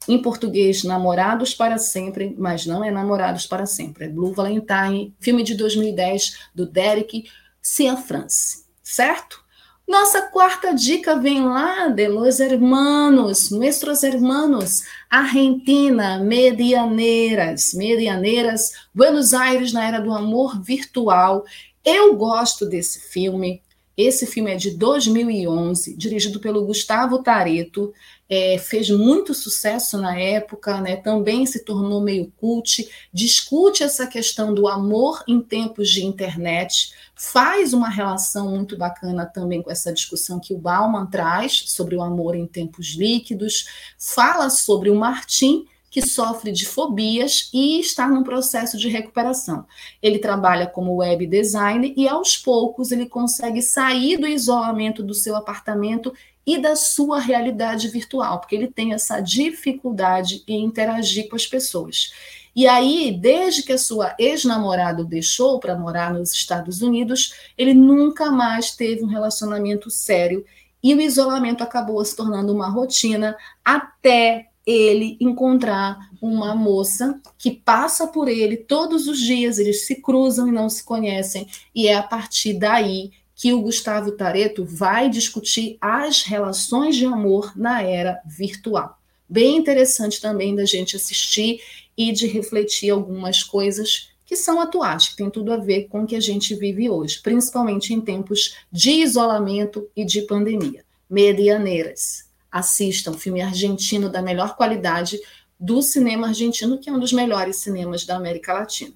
[0.09, 5.43] em português, Namorados para Sempre, mas não é Namorados para Sempre, é Blue Valentine, filme
[5.43, 7.25] de 2010 do Derek
[7.61, 9.45] Ciafrance, certo?
[9.87, 19.73] Nossa quarta dica vem lá de los hermanos, nuestros hermanos, Argentina, Medianeiras, Medianeiras, Buenos Aires
[19.73, 21.45] na era do amor virtual.
[21.85, 23.63] Eu gosto desse filme.
[23.97, 27.95] Esse filme é de 2011, dirigido pelo Gustavo Tareto
[28.29, 34.53] é, fez muito sucesso na época, né, também se tornou meio cult, discute essa questão
[34.53, 40.41] do amor em tempos de internet, faz uma relação muito bacana também com essa discussão
[40.41, 43.67] que o Bauman traz sobre o amor em tempos líquidos,
[43.97, 45.67] fala sobre o Martim,
[45.97, 49.65] que sofre de fobias e está num processo de recuperação.
[50.03, 55.35] Ele trabalha como web designer e aos poucos ele consegue sair do isolamento do seu
[55.35, 56.13] apartamento
[56.45, 62.13] e da sua realidade virtual, porque ele tem essa dificuldade em interagir com as pessoas.
[62.55, 68.31] E aí, desde que a sua ex-namorada deixou para morar nos Estados Unidos, ele nunca
[68.31, 70.45] mais teve um relacionamento sério
[70.83, 78.07] e o isolamento acabou se tornando uma rotina até ele encontrar uma moça que passa
[78.09, 82.03] por ele todos os dias, eles se cruzam e não se conhecem, e é a
[82.03, 88.99] partir daí que o Gustavo Tareto vai discutir as relações de amor na era virtual.
[89.29, 91.61] Bem interessante também da gente assistir
[91.97, 96.07] e de refletir algumas coisas que são atuais, que tem tudo a ver com o
[96.07, 100.85] que a gente vive hoje, principalmente em tempos de isolamento e de pandemia.
[101.09, 102.26] Medianeiras.
[102.51, 105.21] Assistam, filme argentino da melhor qualidade
[105.59, 108.93] do cinema argentino, que é um dos melhores cinemas da América Latina.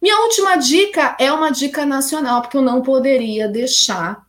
[0.00, 4.24] Minha última dica é uma dica nacional, porque eu não poderia deixar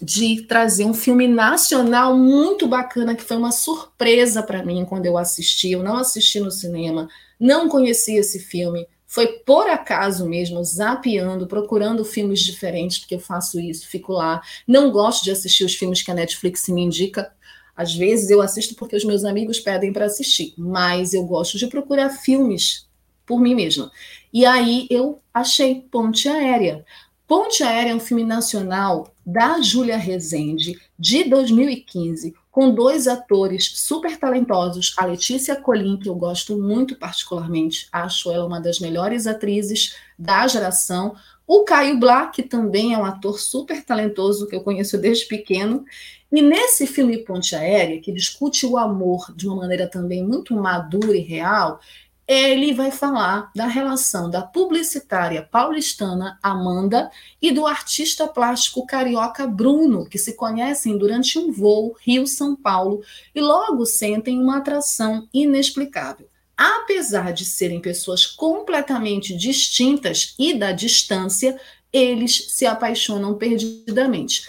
[0.00, 5.16] de trazer um filme nacional muito bacana, que foi uma surpresa para mim quando eu
[5.16, 5.72] assisti.
[5.72, 7.08] Eu não assisti no cinema,
[7.38, 8.86] não conhecia esse filme.
[9.06, 14.42] Foi por acaso mesmo, zapeando, procurando filmes diferentes, porque eu faço isso, fico lá.
[14.66, 17.32] Não gosto de assistir os filmes que a Netflix me indica.
[17.76, 21.66] Às vezes eu assisto porque os meus amigos pedem para assistir, mas eu gosto de
[21.66, 22.86] procurar filmes
[23.26, 23.90] por mim mesma.
[24.32, 26.84] E aí eu achei Ponte Aérea.
[27.26, 34.16] Ponte Aérea é um filme nacional da Júlia Rezende, de 2015, com dois atores super
[34.16, 39.96] talentosos, a Letícia Colim, que eu gosto muito particularmente, acho ela uma das melhores atrizes
[40.18, 41.16] da geração,
[41.46, 45.84] o Caio Blá, que também é um ator super talentoso, que eu conheço desde pequeno,
[46.32, 51.16] e nesse filme Ponte Aérea, que discute o amor de uma maneira também muito madura
[51.16, 51.80] e real,
[52.26, 57.08] ele vai falar da relação da publicitária paulistana Amanda
[57.40, 63.00] e do artista plástico carioca Bruno, que se conhecem durante um voo Rio-São Paulo
[63.32, 66.28] e logo sentem uma atração inexplicável.
[66.56, 71.60] Apesar de serem pessoas completamente distintas e da distância,
[71.92, 74.48] eles se apaixonam perdidamente.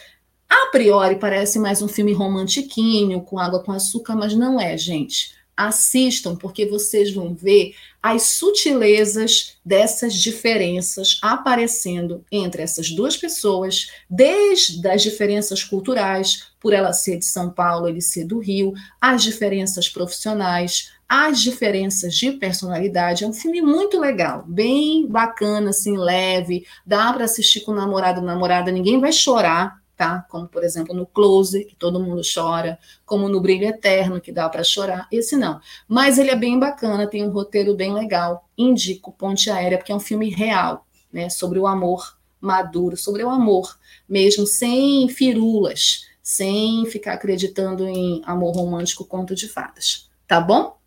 [0.50, 5.36] A priori parece mais um filme romantiquinho, com água com açúcar, mas não é, gente.
[5.56, 14.88] Assistam, porque vocês vão ver as sutilezas dessas diferenças aparecendo entre essas duas pessoas, desde
[14.88, 19.90] as diferenças culturais, por ela ser de São Paulo, ele ser do Rio, as diferenças
[19.90, 23.24] profissionais, as diferenças de personalidade.
[23.24, 28.22] É um filme muito legal, bem bacana, assim, leve, dá para assistir com o namorado,
[28.22, 30.26] namorada, ninguém vai chorar, tá?
[30.30, 34.48] Como, por exemplo, no Close, que todo mundo chora, como no Brilho Eterno, que dá
[34.48, 35.08] para chorar.
[35.12, 35.60] Esse não.
[35.88, 38.48] Mas ele é bem bacana, tem um roteiro bem legal.
[38.56, 41.30] Indico Ponte Aérea, porque é um filme real, né?
[41.30, 48.56] Sobre o amor maduro, sobre o amor, mesmo sem firulas, sem ficar acreditando em amor
[48.56, 50.08] romântico, conto de fadas.
[50.28, 50.78] Tá bom?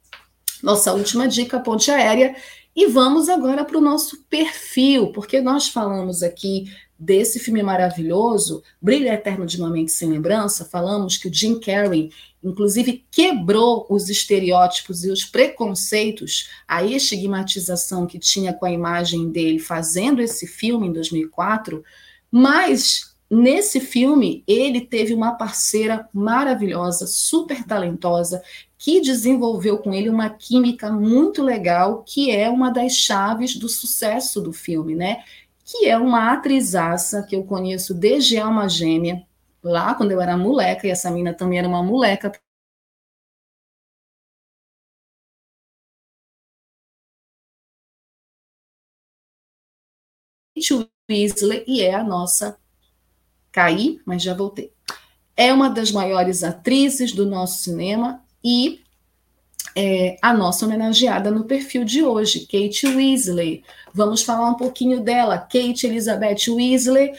[0.63, 2.37] Nossa última dica, Ponte Aérea.
[2.77, 9.09] E vamos agora para o nosso perfil, porque nós falamos aqui desse filme maravilhoso, Brilho
[9.09, 12.11] Eterno de uma Mente Sem Lembrança, falamos que o Jim Carrey,
[12.45, 19.59] inclusive, quebrou os estereótipos e os preconceitos, a estigmatização que tinha com a imagem dele
[19.59, 21.83] fazendo esse filme em 2004,
[22.31, 28.43] mas nesse filme ele teve uma parceira maravilhosa, super talentosa,
[28.77, 34.41] que desenvolveu com ele uma química muito legal, que é uma das chaves do sucesso
[34.41, 35.23] do filme, né?
[35.71, 39.25] Que é uma atrizaça que eu conheço desde Alma Gêmea,
[39.63, 42.33] lá quando eu era moleca, e essa mina também era uma moleca.
[51.09, 52.59] Weasley, e é a nossa.
[53.53, 54.73] Caí, mas já voltei.
[55.37, 58.83] É uma das maiores atrizes do nosso cinema e
[59.77, 63.63] é, a nossa homenageada no perfil de hoje, Kate Weasley.
[63.93, 67.13] Vamos falar um pouquinho dela, Kate Elizabeth Weasley,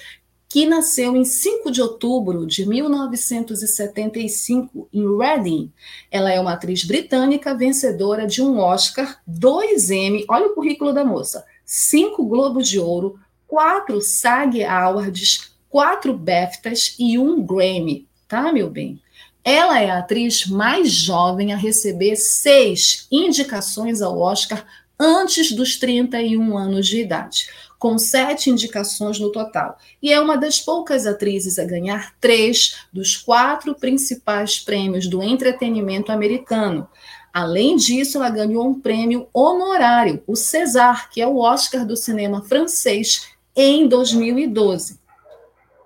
[0.52, 5.72] que nasceu em 5 de outubro de 1975 em Reading.
[6.11, 11.06] Ela é uma atriz britânica vencedora de um Oscar, dois Emmy, olha o currículo da
[11.06, 13.18] moça, cinco Globos de Ouro,
[13.48, 18.99] quatro SAG Awards, quatro BAFTAs e um Grammy, tá, meu bem?
[19.44, 24.66] Ela é a atriz mais jovem a receber seis indicações ao Oscar
[25.00, 27.50] antes dos 31 anos de idade,
[27.80, 29.80] com sete indicações no total.
[30.00, 36.12] E é uma das poucas atrizes a ganhar três dos quatro principais prêmios do entretenimento
[36.12, 36.88] americano.
[37.34, 42.44] Além disso, ela ganhou um prêmio honorário, o César, que é o Oscar do cinema
[42.44, 45.00] francês, em 2012.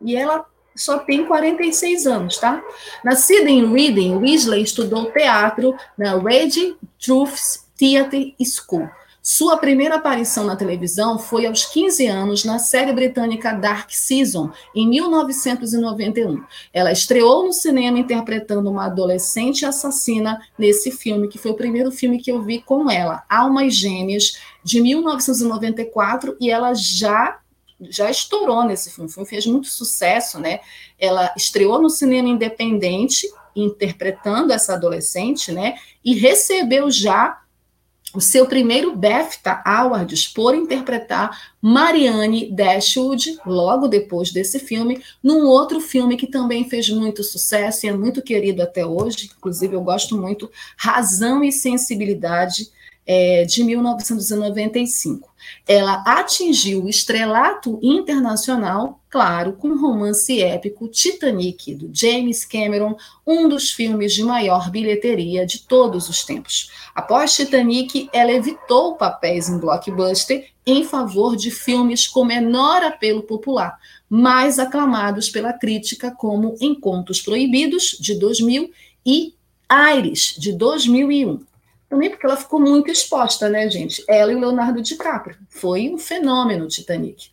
[0.02, 0.46] E ela
[0.76, 2.62] só tem 46 anos, tá?
[3.04, 8.90] Nascida em Reading, Weasley estudou teatro na Reading Truths Theatre School.
[9.28, 14.88] Sua primeira aparição na televisão foi aos 15 anos na série britânica Dark Season, em
[14.88, 16.44] 1991.
[16.72, 22.22] Ela estreou no cinema interpretando uma adolescente assassina nesse filme, que foi o primeiro filme
[22.22, 27.40] que eu vi com ela, Almas Gêmeas, de 1994, e ela já
[27.82, 29.10] já estourou nesse filme.
[29.10, 30.60] O filme fez muito sucesso, né?
[30.98, 35.76] Ela estreou no cinema independente, interpretando essa adolescente, né?
[36.04, 37.42] E recebeu já
[38.16, 45.82] o seu primeiro BAFTA Awards por interpretar Marianne Dashwood, logo depois desse filme, num outro
[45.82, 50.18] filme que também fez muito sucesso e é muito querido até hoje, inclusive eu gosto
[50.18, 52.70] muito, Razão e Sensibilidade,
[53.06, 55.30] é, de 1995.
[55.68, 62.96] Ela atingiu o estrelato internacional, claro, com o romance épico Titanic, do James Cameron,
[63.26, 66.72] um dos filmes de maior bilheteria de todos os tempos.
[66.96, 73.78] Após Titanic, ela evitou papéis em blockbuster em favor de filmes com menor apelo popular,
[74.10, 78.72] mais aclamados pela crítica, como Encontros Proibidos, de 2000,
[79.06, 79.36] e
[79.70, 81.40] Aires, de 2001.
[81.90, 84.04] Também porque ela ficou muito exposta, né, gente?
[84.08, 85.38] Ela e o Leonardo DiCaprio.
[85.50, 87.30] Foi um fenômeno Titanic.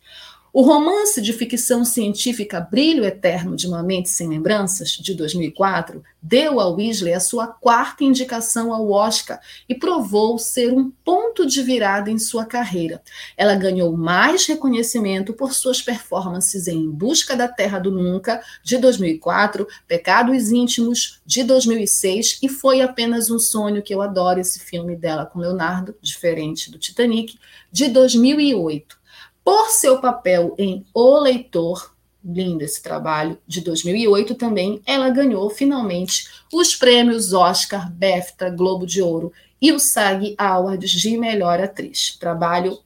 [0.55, 6.59] O romance de ficção científica Brilho Eterno de uma Mente Sem Lembranças, de 2004, deu
[6.59, 12.11] a Weasley a sua quarta indicação ao Oscar e provou ser um ponto de virada
[12.11, 13.01] em sua carreira.
[13.35, 19.67] Ela ganhou mais reconhecimento por suas performances em Busca da Terra do Nunca, de 2004,
[19.87, 25.25] Pecados Íntimos, de 2006 e Foi Apenas um Sonho, que eu adoro esse filme dela
[25.25, 27.39] com Leonardo, diferente do Titanic,
[27.71, 29.01] de 2008
[29.43, 31.93] por seu papel em O Leitor,
[32.23, 39.01] lindo esse trabalho, de 2008 também, ela ganhou finalmente os prêmios Oscar, BAFTA, Globo de
[39.01, 42.15] Ouro e o SAG Awards de Melhor Atriz.
[42.19, 42.79] Trabalho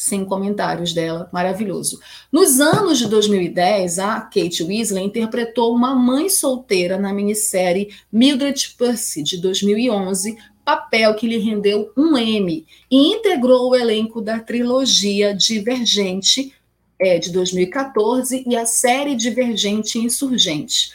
[0.00, 2.00] sem comentários dela, maravilhoso.
[2.32, 9.22] Nos anos de 2010, a Kate Weasley interpretou uma mãe solteira na minissérie Mildred Percy,
[9.22, 10.38] de 2011,
[10.70, 16.54] papel que lhe rendeu um Emmy e integrou o elenco da trilogia Divergente
[16.96, 20.92] é, de 2014 e a série Divergente Insurgente.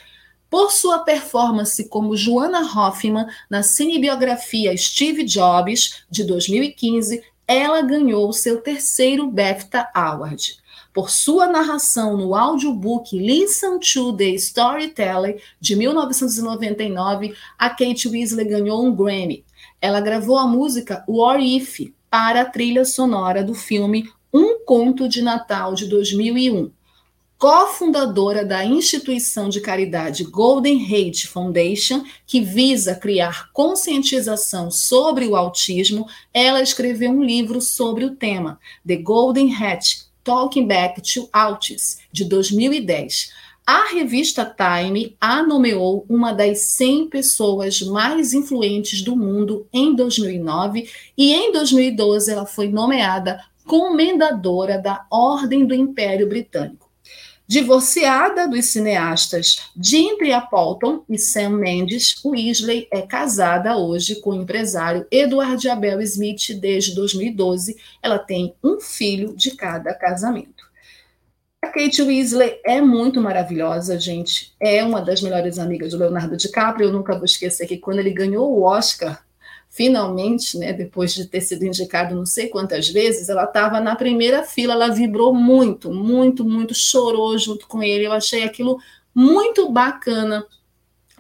[0.50, 8.62] Por sua performance como Joanna Hoffman na cinebiografia Steve Jobs de 2015, ela ganhou seu
[8.62, 10.58] terceiro BAFTA Award.
[10.94, 18.82] por sua narração no audiobook Listen to the Storyteller de 1999, a Kate Weasley ganhou
[18.82, 19.44] um Grammy.
[19.86, 25.22] Ela gravou a música What If para a trilha sonora do filme Um Conto de
[25.22, 26.72] Natal de 2001
[27.38, 36.08] cofundadora da instituição de caridade Golden Hate Foundation, que visa criar conscientização sobre o autismo,
[36.34, 42.26] ela escreveu um livro sobre o tema, The Golden Hat Talking Back to Autism, de
[42.26, 43.32] 2010.
[43.68, 50.88] A revista Time a nomeou uma das 100 pessoas mais influentes do mundo em 2009
[51.18, 56.88] e em 2012 ela foi nomeada comendadora da Ordem do Império Britânico.
[57.48, 65.08] Divorciada dos cineastas Jim Appleton e Sam Mendes, Weasley é casada hoje com o empresário
[65.10, 67.76] Edward Abel Smith desde 2012.
[68.00, 70.55] Ela tem um filho de cada casamento.
[71.76, 74.56] Kate Weasley é muito maravilhosa, gente.
[74.62, 76.88] É uma das melhores amigas do Leonardo DiCaprio.
[76.88, 79.22] Eu nunca vou esquecer que quando ele ganhou o Oscar
[79.70, 84.42] finalmente, né, depois de ter sido indicado não sei quantas vezes, ela estava na primeira
[84.44, 88.06] fila, ela vibrou muito, muito, muito, chorou junto com ele.
[88.06, 88.80] Eu achei aquilo
[89.14, 90.46] muito bacana,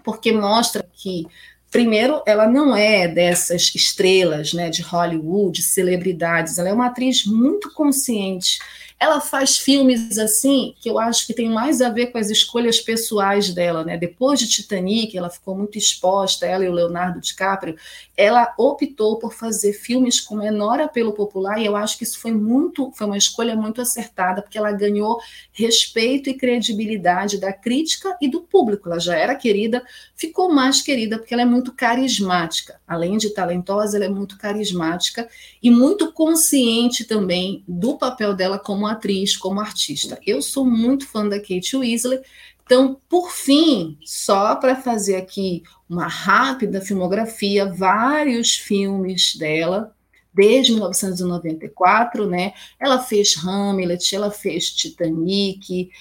[0.05, 1.27] porque mostra que
[1.69, 7.73] primeiro, ela não é dessas estrelas, né, de Hollywood, celebridades, ela é uma atriz muito
[7.73, 8.59] consciente
[8.97, 12.79] ela faz filmes assim que eu acho que tem mais a ver com as escolhas
[12.79, 13.97] pessoais dela, né?
[13.97, 17.75] Depois de Titanic, ela ficou muito exposta, ela e o Leonardo DiCaprio,
[18.15, 22.31] ela optou por fazer filmes com menor apelo popular e eu acho que isso foi
[22.31, 25.19] muito, foi uma escolha muito acertada, porque ela ganhou
[25.51, 28.89] respeito e credibilidade da crítica e do público.
[28.89, 29.83] Ela já era querida,
[30.15, 32.79] ficou mais querida porque ela é muito carismática.
[32.87, 35.27] Além de talentosa, ela é muito carismática
[35.61, 40.19] e muito consciente também do papel dela como atriz, como artista.
[40.25, 42.19] Eu sou muito fã da Kate Weasley.
[42.65, 49.95] Então, por fim, só para fazer aqui uma rápida filmografia, vários filmes dela,
[50.33, 52.53] desde 1994, né?
[52.79, 55.91] Ela fez Hamlet, ela fez Titanic,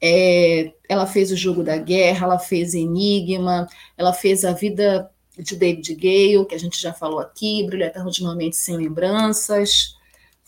[0.00, 5.56] é, ela fez O Jogo da Guerra, ela fez Enigma, ela fez A Vida de
[5.56, 9.96] David Gale, que a gente já falou aqui, Brilha Eternamente Sem Lembranças,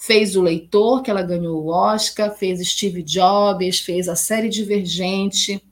[0.06, 5.64] fez o Leitor, que ela ganhou o Oscar, fez Steve Jobs, fez a série Divergente.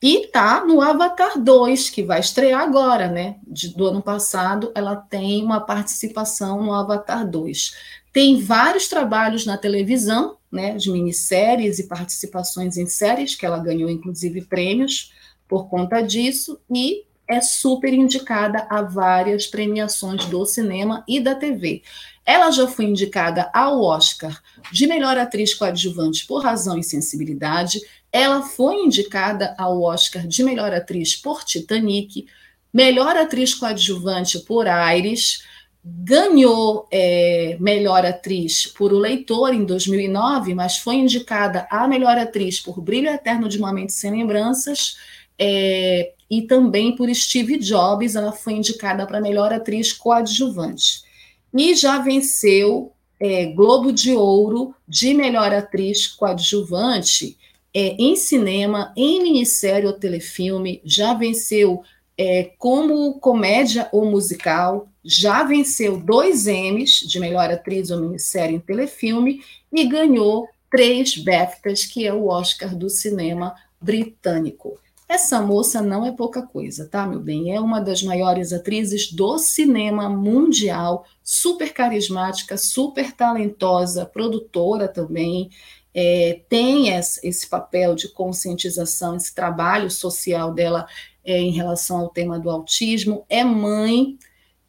[0.00, 3.36] E tá no Avatar 2, que vai estrear agora, né?
[3.46, 7.76] De, do ano passado, ela tem uma participação no Avatar 2.
[8.14, 10.74] Tem vários trabalhos na televisão, né?
[10.74, 15.12] De minisséries e participações em séries, que ela ganhou, inclusive, prêmios
[15.46, 21.82] por conta disso, e é super indicada a várias premiações do cinema e da TV.
[22.24, 24.40] Ela já foi indicada ao Oscar
[24.70, 27.80] de melhor atriz coadjuvante por Razão e Sensibilidade.
[28.12, 32.26] Ela foi indicada ao Oscar de melhor atriz por Titanic,
[32.72, 35.42] melhor atriz coadjuvante por Aires,
[35.82, 42.60] ganhou é, melhor atriz por O Leitor em 2009, mas foi indicada a melhor atriz
[42.60, 44.98] por Brilho Eterno de uma Mente Sem Lembranças.
[45.38, 51.09] É, e também por Steve Jobs, ela foi indicada para melhor atriz coadjuvante
[51.52, 57.36] e já venceu é, Globo de Ouro de melhor atriz coadjuvante
[57.72, 61.82] é, em cinema, em minissérie ou telefilme, já venceu
[62.16, 68.60] é, como comédia ou musical, já venceu dois Emmys de melhor atriz ou minissérie em
[68.60, 74.78] telefilme e ganhou três BAFTAs, que é o Oscar do cinema britânico.
[75.10, 77.52] Essa moça não é pouca coisa, tá, meu bem?
[77.52, 85.50] É uma das maiores atrizes do cinema mundial, super carismática, super talentosa, produtora também.
[85.92, 90.86] É, tem esse papel de conscientização, esse trabalho social dela
[91.24, 93.26] é, em relação ao tema do autismo.
[93.28, 94.16] É mãe,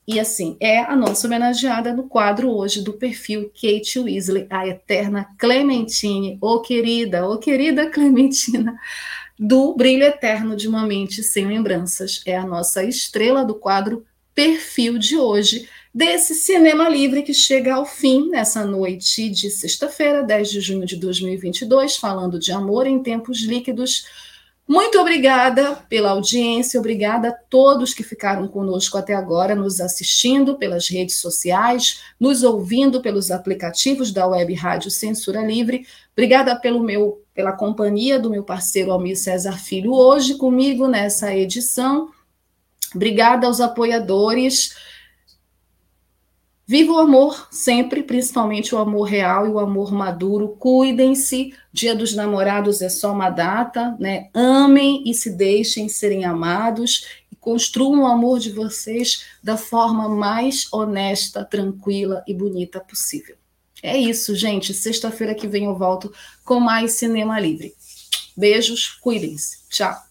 [0.07, 5.27] e assim, é a nossa homenageada no quadro hoje do perfil Kate Weasley, a eterna
[5.37, 8.75] Clementine, ô oh, querida, ô oh, querida Clementina
[9.43, 12.21] do Brilho Eterno de uma Mente Sem Lembranças.
[12.27, 14.05] É a nossa estrela do quadro
[14.35, 20.51] Perfil de hoje, desse Cinema Livre que chega ao fim nessa noite de sexta-feira, 10
[20.51, 24.05] de junho de 2022, falando de amor em tempos líquidos.
[24.71, 30.87] Muito obrigada pela audiência, obrigada a todos que ficaram conosco até agora, nos assistindo pelas
[30.87, 35.85] redes sociais, nos ouvindo pelos aplicativos da Web Rádio Censura Livre.
[36.13, 42.09] Obrigada pelo meu, pela companhia do meu parceiro Almir César Filho hoje comigo nessa edição.
[42.95, 44.73] Obrigada aos apoiadores.
[46.65, 50.55] Viva o amor sempre, principalmente o amor real e o amor maduro.
[50.59, 51.53] Cuidem-se.
[51.73, 54.29] Dia dos Namorados é só uma data, né?
[54.33, 60.71] Amem e se deixem serem amados e construam o amor de vocês da forma mais
[60.71, 63.35] honesta, tranquila e bonita possível.
[63.83, 64.73] É isso, gente.
[64.73, 66.13] Sexta-feira que vem eu volto
[66.45, 67.73] com mais Cinema Livre.
[68.37, 69.67] Beijos, cuidem-se.
[69.69, 70.10] Tchau.